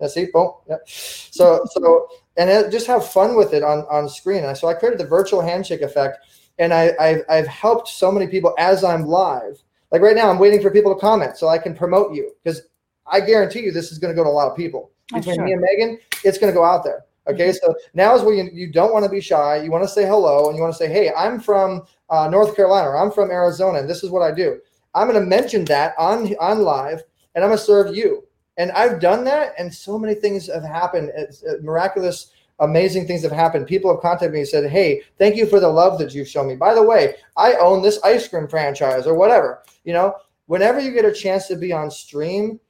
[0.00, 0.54] Let's see, boom.
[0.68, 0.78] Yeah.
[0.84, 4.42] So so and it, just have fun with it on on screen.
[4.42, 6.26] And so I created the virtual handshake effect,
[6.58, 9.62] and I I've, I've helped so many people as I'm live
[9.92, 12.62] like right now, I'm waiting for people to comment so I can promote you because
[13.06, 14.90] I guarantee you this is going to go to a lot of people.
[15.12, 15.44] Between sure.
[15.44, 17.04] me and Megan, it's going to go out there.
[17.28, 17.66] Okay, mm-hmm.
[17.66, 19.62] so now is where you, you don't want to be shy.
[19.62, 22.56] You want to say hello and you want to say, hey, I'm from uh, North
[22.56, 24.58] Carolina or I'm from Arizona and this is what I do.
[24.94, 27.02] I'm going to mention that on on live
[27.34, 28.24] and I'm going to serve you.
[28.58, 31.10] And I've done that, and so many things have happened.
[31.16, 33.66] It's miraculous amazing things have happened.
[33.66, 36.48] People have contacted me and said, Hey, thank you for the love that you've shown
[36.48, 36.56] me.
[36.56, 39.62] By the way, I own this ice cream franchise or whatever.
[39.84, 40.14] You know,
[40.46, 42.60] whenever you get a chance to be on stream,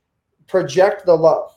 [0.47, 1.57] project the love.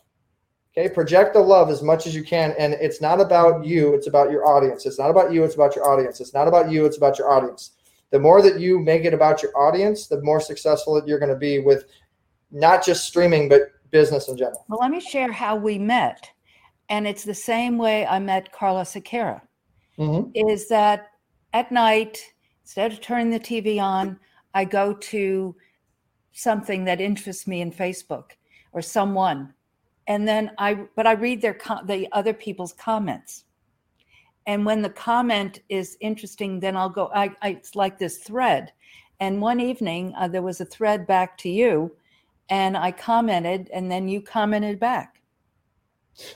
[0.78, 2.54] Okay, project the love as much as you can.
[2.60, 4.86] And it's not about you, it's about your audience.
[4.86, 6.20] It's not about you, it's about your audience.
[6.20, 7.72] It's not about you, it's about your audience.
[8.12, 11.38] The more that you make it about your audience, the more successful you're going to
[11.38, 11.86] be with
[12.52, 14.66] not just streaming, but business in general.
[14.68, 16.30] Well, let me share how we met
[16.90, 19.42] and it's the same way I met Carla Sequeira.
[19.98, 20.32] Mm-hmm.
[20.34, 21.08] Is that
[21.54, 22.20] at night,
[22.64, 24.20] instead of turning the TV on,
[24.54, 25.56] I go to
[26.34, 28.32] something that interests me in Facebook
[28.74, 29.54] or someone,
[30.08, 33.46] and then I but I read their the other people's comments,
[34.46, 37.10] and when the comment is interesting, then I'll go.
[37.16, 38.74] I, I it's like this thread,
[39.20, 41.96] and one evening uh, there was a thread back to you,
[42.50, 45.22] and I commented, and then you commented back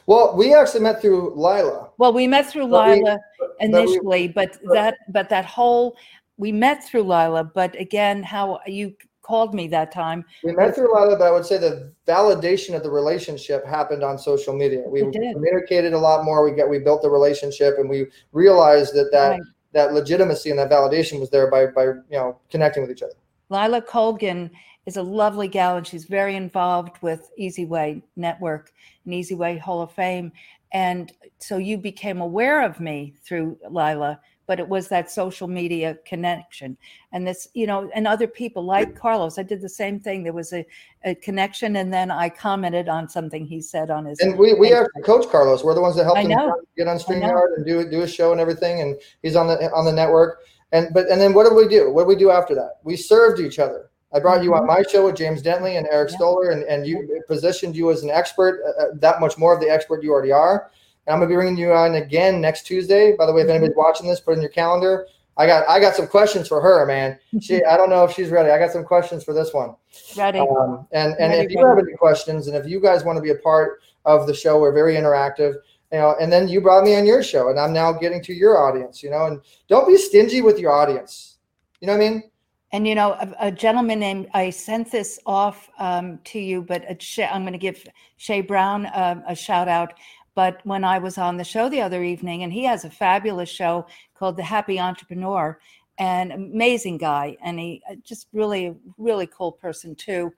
[0.05, 1.89] well, we actually met through Lila.
[1.97, 5.97] Well, we met through but Lila we, initially, but, we, but that but that whole
[6.37, 8.95] we met through Lila, but again, how you
[9.29, 10.25] called me that time.
[10.43, 14.17] We met through Lila, but I would say the validation of the relationship happened on
[14.17, 14.83] social media.
[14.87, 16.43] We communicated a lot more.
[16.43, 19.41] We get we built the relationship, and we realized that that right.
[19.73, 23.13] that legitimacy and that validation was there by by you know connecting with each other.
[23.49, 24.49] Lila Colgan
[24.85, 28.71] is a lovely gal and she's very involved with Easy Way Network
[29.05, 30.31] and Easy Way Hall of Fame.
[30.71, 34.19] And so you became aware of me through Lila,
[34.49, 36.75] but it was that social media connection.
[37.11, 40.23] And this, you know, and other people like Carlos, I did the same thing.
[40.23, 40.65] There was a,
[41.03, 44.19] a connection, and then I commented on something he said on his.
[44.19, 45.63] And we, we actually coach Carlos.
[45.63, 46.29] We're the ones that helped him
[46.77, 48.81] get on StreamYard and do do a show and everything.
[48.81, 50.39] And he's on the on the network.
[50.71, 51.91] And but and then what did we do?
[51.91, 52.79] What did we do after that?
[52.83, 53.89] We served each other.
[54.13, 54.67] I brought you on mm-hmm.
[54.67, 56.17] my show with James Dentley and Eric yeah.
[56.17, 59.61] Stoller, and, and you positioned you as an expert, uh, uh, that much more of
[59.61, 60.71] the expert you already are.
[61.05, 63.15] And I'm gonna be bringing you on again next Tuesday.
[63.15, 63.57] By the way, if mm-hmm.
[63.57, 65.07] anybody's watching this, put in your calendar.
[65.37, 67.17] I got I got some questions for her, man.
[67.39, 68.49] She I don't know if she's ready.
[68.49, 69.75] I got some questions for this one.
[70.17, 70.39] Ready.
[70.39, 71.79] Um, and and ready, if you ready.
[71.79, 74.59] have any questions, and if you guys want to be a part of the show,
[74.59, 75.55] we're very interactive.
[75.91, 78.33] You know, and then you brought me on your show, and I'm now getting to
[78.33, 79.01] your audience.
[79.01, 81.37] You know, and don't be stingy with your audience.
[81.79, 82.28] You know what I mean?
[82.71, 86.83] And you know, a, a, gentleman named I sent this off um, to you, but
[87.17, 87.83] I'm going to give
[88.17, 89.93] Shay Brown uh, a shout out.
[90.35, 93.49] But when I was on the show the other evening, and he has a fabulous
[93.49, 95.59] show called The Happy Entrepreneur,
[95.97, 100.33] and amazing guy, and he uh, just really, really cool person too.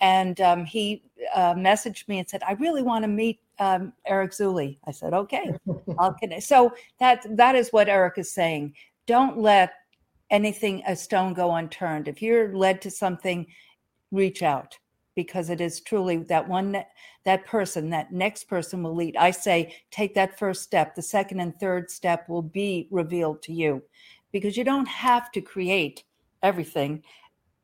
[0.00, 1.04] And um, he
[1.34, 5.14] uh, messaged me and said, "I really want to meet um, Eric Zuley." I said,
[5.14, 5.52] "Okay,
[5.98, 8.74] I'll connect." So that that is what Eric is saying.
[9.06, 9.72] Don't let
[10.34, 12.08] anything a stone go unturned.
[12.08, 13.46] If you're led to something,
[14.10, 14.76] reach out
[15.14, 16.82] because it is truly that one
[17.24, 21.40] that person that next person will lead i say take that first step the second
[21.40, 23.82] and third step will be revealed to you
[24.32, 26.04] because you don't have to create
[26.42, 27.02] everything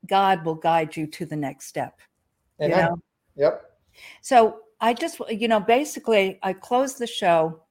[0.08, 2.00] god will guide you to the next step
[2.60, 2.70] Amen.
[2.70, 3.02] You know?
[3.36, 3.78] yep
[4.22, 7.62] so i just you know basically i close the show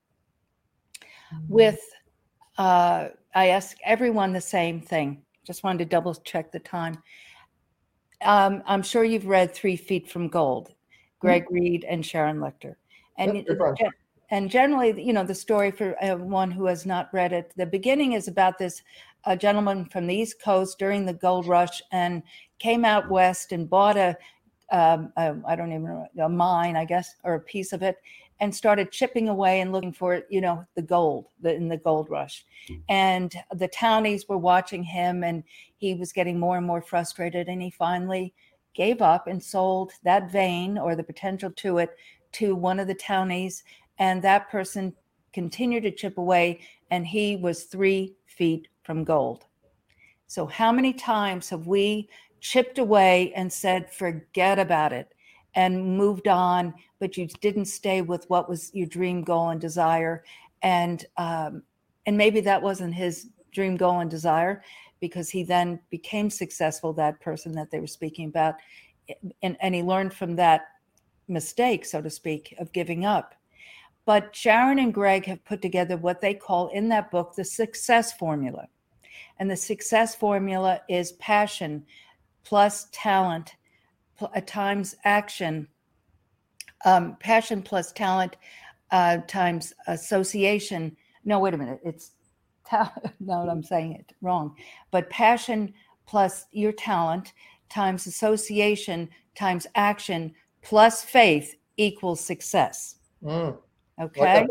[1.33, 1.53] mm-hmm.
[1.53, 1.79] with
[2.57, 5.21] uh I ask everyone the same thing.
[5.45, 6.97] Just wanted to double check the time.
[8.21, 10.73] Um, I'm sure you've read Three Feet from Gold,
[11.19, 11.53] Greg mm-hmm.
[11.55, 12.75] Reid and Sharon Lechter.
[13.17, 13.45] And
[13.79, 13.91] yep,
[14.31, 17.65] and generally, you know, the story for uh, one who has not read it, the
[17.65, 18.81] beginning is about this
[19.25, 22.23] a gentleman from the East Coast during the gold rush and
[22.57, 24.17] came out west and bought a
[24.71, 27.97] um, I don't even know, a mine, I guess, or a piece of it,
[28.39, 32.09] and started chipping away and looking for you know the gold the, in the gold
[32.09, 32.45] rush.
[32.69, 32.81] Mm.
[32.89, 35.43] And the townies were watching him and
[35.77, 38.33] he was getting more and more frustrated and he finally
[38.73, 41.95] gave up and sold that vein or the potential to it
[42.33, 43.63] to one of the townies.
[43.97, 44.93] And that person
[45.33, 46.61] continued to chip away
[46.91, 49.45] and he was three feet from gold.
[50.27, 52.07] So how many times have we
[52.39, 55.13] chipped away and said forget about it
[55.55, 60.23] and moved on, but you didn't stay with what was your dream goal and desire.
[60.61, 61.63] And um,
[62.05, 64.63] and maybe that wasn't his dream goal and desire
[64.99, 68.55] because he then became successful, that person that they were speaking about.
[69.41, 70.67] And, and he learned from that
[71.27, 73.35] mistake, so to speak, of giving up.
[74.05, 78.13] But Sharon and Greg have put together what they call in that book the success
[78.13, 78.67] formula.
[79.37, 81.85] And the success formula is passion
[82.43, 83.55] plus talent
[84.21, 85.67] uh, times action,
[86.85, 88.37] um, passion plus talent
[88.91, 90.95] uh, times association.
[91.25, 91.79] No, wait a minute.
[91.83, 92.11] It's
[92.67, 94.55] ta- no, I'm saying it wrong.
[94.91, 95.73] But passion
[96.05, 97.33] plus your talent
[97.69, 102.95] times association times action plus faith equals success.
[103.23, 103.57] Mm.
[104.01, 104.47] Okay.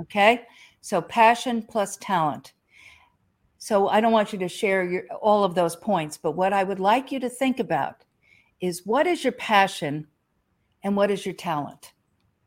[0.00, 0.42] Okay.
[0.80, 2.52] So passion plus talent.
[3.58, 6.64] So I don't want you to share your, all of those points, but what I
[6.64, 8.04] would like you to think about
[8.60, 10.06] is what is your passion
[10.82, 11.92] and what is your talent?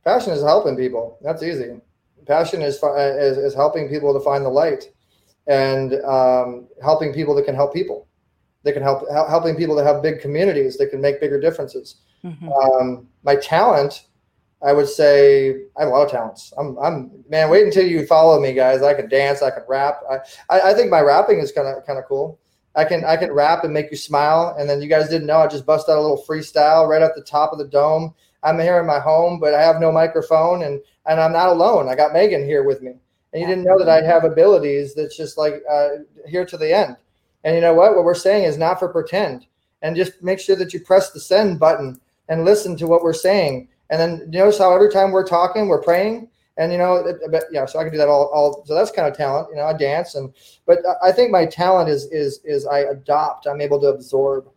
[0.04, 1.18] Passion is helping people.
[1.22, 1.80] That's easy.
[2.26, 4.92] Passion is, is, is helping people to find the light
[5.48, 8.08] and um, helping people that can help people.
[8.64, 11.98] They can help helping people to have big communities that can make bigger differences.
[12.24, 12.50] Mm-hmm.
[12.50, 14.06] Um, my talent,
[14.66, 16.54] I would say, I have a lot of talents.
[16.58, 17.50] I'm, I'm, man.
[17.50, 18.82] Wait until you follow me, guys.
[18.82, 19.42] I can dance.
[19.42, 20.00] I can rap.
[20.10, 22.40] I, I, I think my rapping is kind of, kind of cool.
[22.76, 24.56] I can I can rap and make you smile.
[24.58, 27.16] And then you guys didn't know I just bust out a little freestyle right at
[27.16, 28.14] the top of the dome.
[28.44, 31.90] I'm here in my home, but I have no microphone and and I'm not alone.
[31.90, 32.96] I got Megan here with me.
[33.34, 35.90] And you didn't know that I have abilities that's just like uh,
[36.28, 36.96] here to the end.
[37.44, 37.96] And you know what?
[37.96, 39.48] What we're saying is not for pretend.
[39.82, 42.00] And just make sure that you press the send button
[42.30, 43.68] and listen to what we're saying.
[43.90, 47.04] And then notice how every time we're talking, we're praying and you know
[47.52, 49.64] yeah so i can do that all, all so that's kind of talent you know
[49.64, 50.34] i dance and
[50.66, 54.48] but i think my talent is is is i adopt i'm able to absorb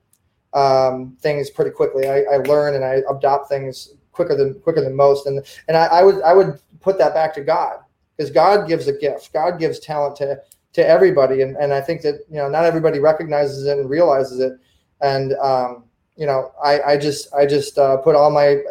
[0.57, 2.09] um, things pretty quickly.
[2.09, 5.27] I, I learn and i adopt things quicker than quicker than most.
[5.27, 7.81] And and I, I would i would put that back to god
[8.17, 9.33] because god gives a gift.
[9.33, 10.41] God gives talent to
[10.73, 11.43] to everybody.
[11.43, 14.55] And and i think that you know not everybody recognizes it and realizes it.
[15.03, 15.85] And um,
[16.17, 18.63] you know i i just i just uh, put all my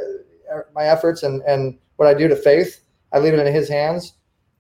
[0.73, 2.81] my efforts and and what i do to faith
[3.15, 4.13] I leave it in his hands.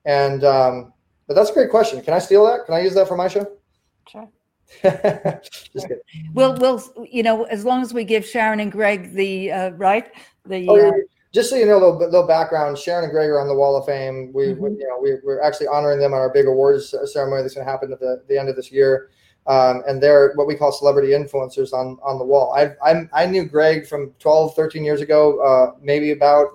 [0.05, 0.93] And um,
[1.27, 2.01] but that's a great question.
[2.01, 2.65] Can I steal that?
[2.65, 3.45] Can I use that for my show?
[4.09, 4.29] Sure.
[4.83, 5.99] Just kidding.
[6.33, 10.11] We'll, we'll, you know, as long as we give Sharon and Greg the uh, right,
[10.45, 10.67] the.
[10.69, 10.91] Oh, uh,
[11.33, 12.77] just so you know, a little, little background.
[12.77, 14.31] Sharon and Greg are on the Wall of Fame.
[14.33, 14.63] We, mm-hmm.
[14.63, 17.65] we you know, we, we're actually honoring them on our big awards ceremony that's going
[17.65, 19.09] to happen at the, the end of this year.
[19.45, 22.53] Um, and they're what we call celebrity influencers on on the wall.
[22.55, 26.47] I I I knew Greg from 12, 13 years ago, uh, maybe about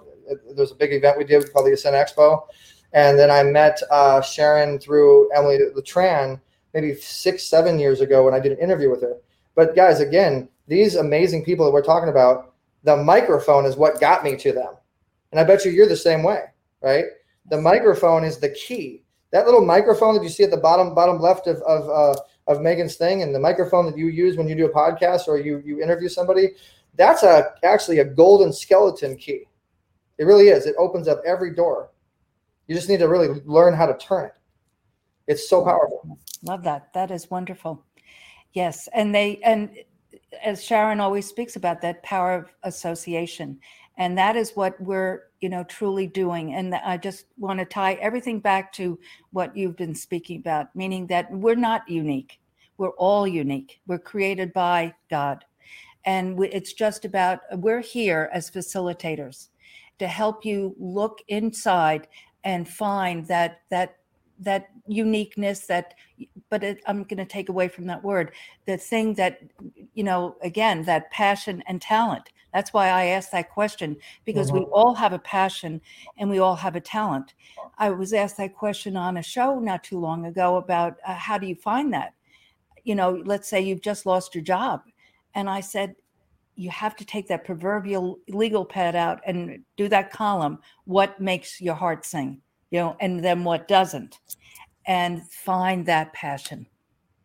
[0.56, 2.42] there's a big event we did called the Ascent Expo.
[2.92, 6.40] And then I met uh, Sharon through Emily Letran
[6.74, 9.16] maybe six, seven years ago when I did an interview with her.
[9.54, 12.54] But guys, again, these amazing people that we're talking about,
[12.84, 14.74] the microphone is what got me to them.
[15.30, 16.44] And I bet you you're the same way,
[16.82, 17.04] right?
[17.50, 19.02] The microphone is the key.
[19.32, 22.20] That little microphone that you see at the bottom bottom left of, of, uh,
[22.50, 25.38] of Megan's thing and the microphone that you use when you do a podcast or
[25.38, 26.50] you you interview somebody,
[26.96, 29.44] that's a actually a golden skeleton key.
[30.20, 30.66] It really is.
[30.66, 31.92] It opens up every door.
[32.66, 34.34] You just need to really learn how to turn it.
[35.26, 36.18] It's so powerful.
[36.42, 36.92] Love that.
[36.92, 37.82] That is wonderful.
[38.52, 39.70] Yes, and they and
[40.44, 43.58] as Sharon always speaks about that power of association,
[43.96, 46.52] and that is what we're you know truly doing.
[46.52, 48.98] And I just want to tie everything back to
[49.32, 52.40] what you've been speaking about, meaning that we're not unique.
[52.76, 53.80] We're all unique.
[53.86, 55.46] We're created by God,
[56.04, 59.48] and it's just about we're here as facilitators
[60.00, 62.08] to help you look inside
[62.42, 63.96] and find that that
[64.38, 65.92] that uniqueness that
[66.48, 68.32] but it, i'm going to take away from that word
[68.64, 69.42] the thing that
[69.92, 72.30] you know again that passion and talent.
[72.54, 74.60] That's why i asked that question because mm-hmm.
[74.60, 75.82] we all have a passion
[76.16, 77.34] and we all have a talent.
[77.76, 81.36] I was asked that question on a show not too long ago about uh, how
[81.36, 82.14] do you find that?
[82.84, 84.80] You know let's say you've just lost your job
[85.34, 85.94] and i said
[86.60, 91.60] you have to take that proverbial legal pad out and do that column what makes
[91.60, 92.40] your heart sing
[92.70, 94.20] you know, and then what doesn't,
[94.86, 96.66] and find that passion.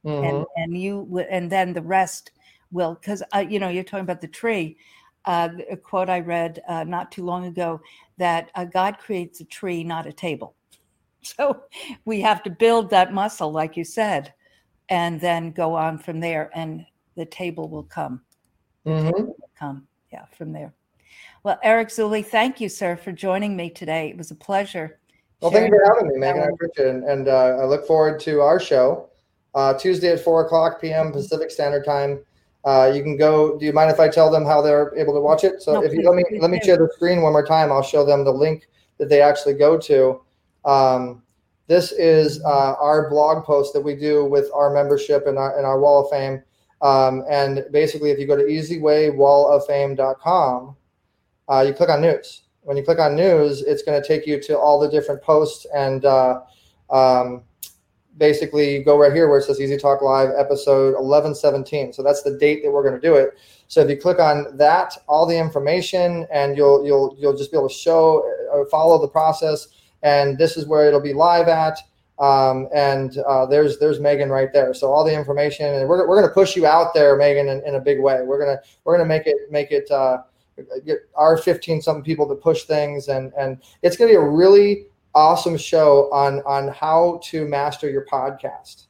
[0.06, 0.24] Mm-hmm.
[0.24, 2.32] And and you and then the rest
[2.72, 4.78] will because uh, you know you're talking about the tree.
[5.26, 7.82] Uh, a quote I read uh, not too long ago
[8.18, 10.56] that uh, God creates a tree, not a table.
[11.26, 11.64] So
[12.06, 14.32] we have to build that muscle, like you said,
[14.90, 16.86] and then go on from there, and
[17.18, 18.22] the table will come.
[18.86, 19.32] Mm-hmm.
[19.58, 20.74] Come, yeah, from there.
[21.44, 24.10] Well, Eric Zuley, thank you, sir, for joining me today.
[24.10, 25.00] It was a pleasure.
[25.42, 26.42] Well, thank you for having me, Megan.
[26.42, 27.04] I appreciate it.
[27.04, 29.10] And uh, I look forward to our show
[29.54, 31.12] uh, Tuesday at 4 o'clock p.m.
[31.12, 32.20] Pacific Standard Time.
[32.64, 33.58] Uh, you can go.
[33.60, 35.62] Do you mind if I tell them how they're able to watch it?
[35.62, 37.84] So no, if you let me let me share the screen one more time, I'll
[37.84, 38.68] show them the link
[38.98, 40.22] that they actually go to.
[40.66, 41.22] Um,
[41.68, 45.66] this is uh, our blog post that we do with our membership and our, and
[45.66, 46.42] our Wall of Fame.
[46.86, 50.76] Um, and basically, if you go to easywaywalloffame.com,
[51.48, 54.42] uh, you click on news when you click on news, it's going to take you
[54.42, 56.42] to all the different posts and uh,
[56.90, 57.44] um,
[58.18, 61.94] basically you go right here where it says Easy Talk Live episode 1117.
[61.94, 63.38] So that's the date that we're going to do it.
[63.68, 67.58] So if you click on that, all the information, and you'll you'll you'll just be
[67.58, 69.68] able to show or uh, follow the process.
[70.02, 71.78] And this is where it'll be live at.
[72.18, 74.74] Um, and uh, there's there's Megan right there.
[74.74, 77.62] So all the information, and we're, we're going to push you out there, Megan, in,
[77.66, 78.22] in a big way.
[78.24, 79.90] We're gonna we're gonna make it make it.
[79.92, 80.20] Uh,
[80.86, 84.30] get our 15 something people to push things and and it's going to be a
[84.30, 88.86] really awesome show on on how to master your podcast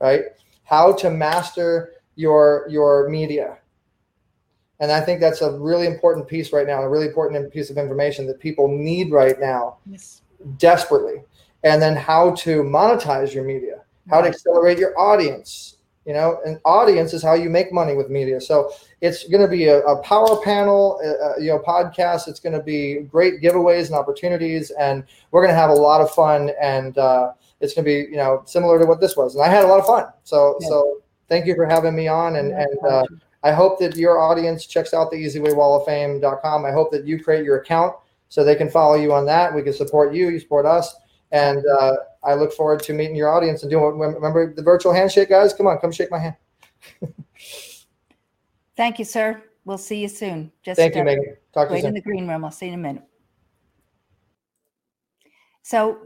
[0.00, 0.22] right
[0.64, 3.58] how to master your your media
[4.80, 7.76] and i think that's a really important piece right now a really important piece of
[7.76, 10.22] information that people need right now yes.
[10.56, 11.22] desperately
[11.64, 15.72] and then how to monetize your media how to accelerate your audience
[16.04, 18.40] you know an audience is how you make money with media.
[18.40, 22.28] So it's going to be a, a power panel uh, uh you know podcast.
[22.28, 26.00] It's going to be great giveaways and opportunities and we're going to have a lot
[26.00, 29.36] of fun and uh, it's going to be you know similar to what this was.
[29.36, 30.06] And i had a lot of fun.
[30.24, 30.68] So yeah.
[30.68, 33.06] so thank you for having me on and and uh,
[33.44, 37.58] i hope that your audience checks out the easywaywalloffame.com i hope that you create your
[37.58, 37.94] account
[38.28, 39.54] so they can follow you on that.
[39.54, 40.96] We can support you you support us
[41.32, 43.98] and uh, I look forward to meeting your audience and doing.
[43.98, 45.52] Remember the virtual handshake, guys?
[45.52, 46.36] Come on, come shake my hand.
[48.76, 49.42] Thank you, sir.
[49.64, 50.50] We'll see you soon.
[50.62, 51.36] Just thank you, Megan.
[51.54, 51.88] Talk to wait you soon.
[51.88, 52.44] in the green room.
[52.44, 53.04] I'll see you in a minute.
[55.62, 55.98] So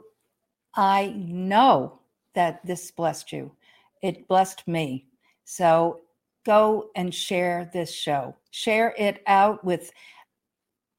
[0.74, 2.00] I know
[2.34, 3.50] that this blessed you.
[4.02, 5.06] It blessed me.
[5.44, 6.00] So
[6.44, 8.36] go and share this show.
[8.50, 9.90] Share it out with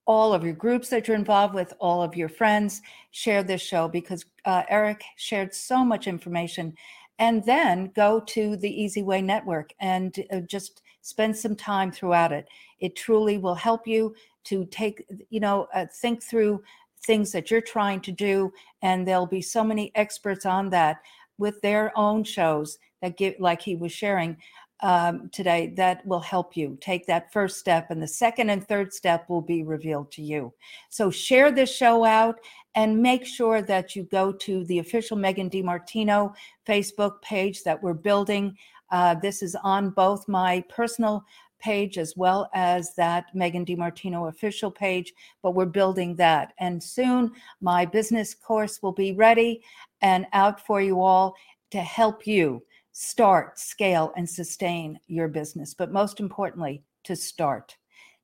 [0.08, 2.82] all of your groups that you're involved with, all of your friends,
[3.12, 6.74] share this show because uh, Eric shared so much information.
[7.20, 12.32] And then go to the Easy Way Network and uh, just spend some time throughout
[12.32, 12.48] it.
[12.80, 16.64] It truly will help you to take, you know, uh, think through
[17.06, 18.52] things that you're trying to do.
[18.82, 21.02] And there'll be so many experts on that
[21.38, 24.38] with their own shows that give, like he was sharing,
[24.82, 28.94] um, today that will help you take that first step, and the second and third
[28.94, 30.54] step will be revealed to you.
[30.90, 32.36] So share this show out
[32.76, 36.34] and make sure that you go to the official Megan DiMartino
[36.68, 38.56] Facebook page that we're building.
[38.92, 41.26] Uh, this is on both my personal
[41.60, 46.54] page as well as that Megan DiMartino official page, but we're building that.
[46.60, 49.62] And soon my business course will be ready
[50.02, 51.36] and out for you all
[51.72, 52.64] to help you
[53.00, 55.76] start, scale, and sustain your business.
[55.76, 57.78] But most importantly, to start.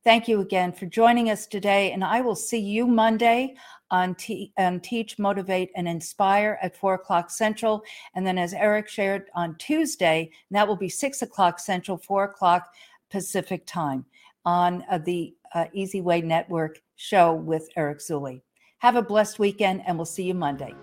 [0.03, 3.53] Thank you again for joining us today, and I will see you Monday
[3.91, 7.83] on, T- on Teach, Motivate, and Inspire at 4 o'clock Central.
[8.15, 12.73] And then, as Eric shared on Tuesday, that will be 6 o'clock Central, 4 o'clock
[13.11, 14.03] Pacific time
[14.43, 18.41] on uh, the uh, Easy Way Network show with Eric Zuley.
[18.79, 20.73] Have a blessed weekend, and we'll see you Monday.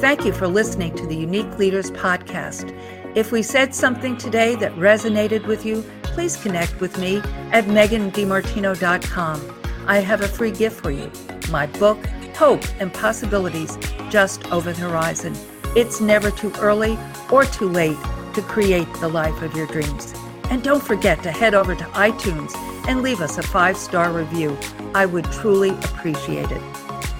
[0.00, 2.70] Thank you for listening to the Unique Leaders Podcast.
[3.16, 7.16] If we said something today that resonated with you, please connect with me
[7.50, 9.62] at megandimartino.com.
[9.86, 11.10] I have a free gift for you
[11.50, 12.04] my book,
[12.36, 13.78] Hope and Possibilities
[14.10, 15.34] Just Over the Horizon.
[15.74, 16.98] It's never too early
[17.30, 17.96] or too late
[18.34, 20.12] to create the life of your dreams.
[20.50, 22.54] And don't forget to head over to iTunes
[22.86, 24.58] and leave us a five star review.
[24.94, 26.62] I would truly appreciate it.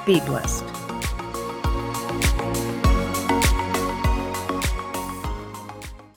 [0.05, 0.76] Be blessed.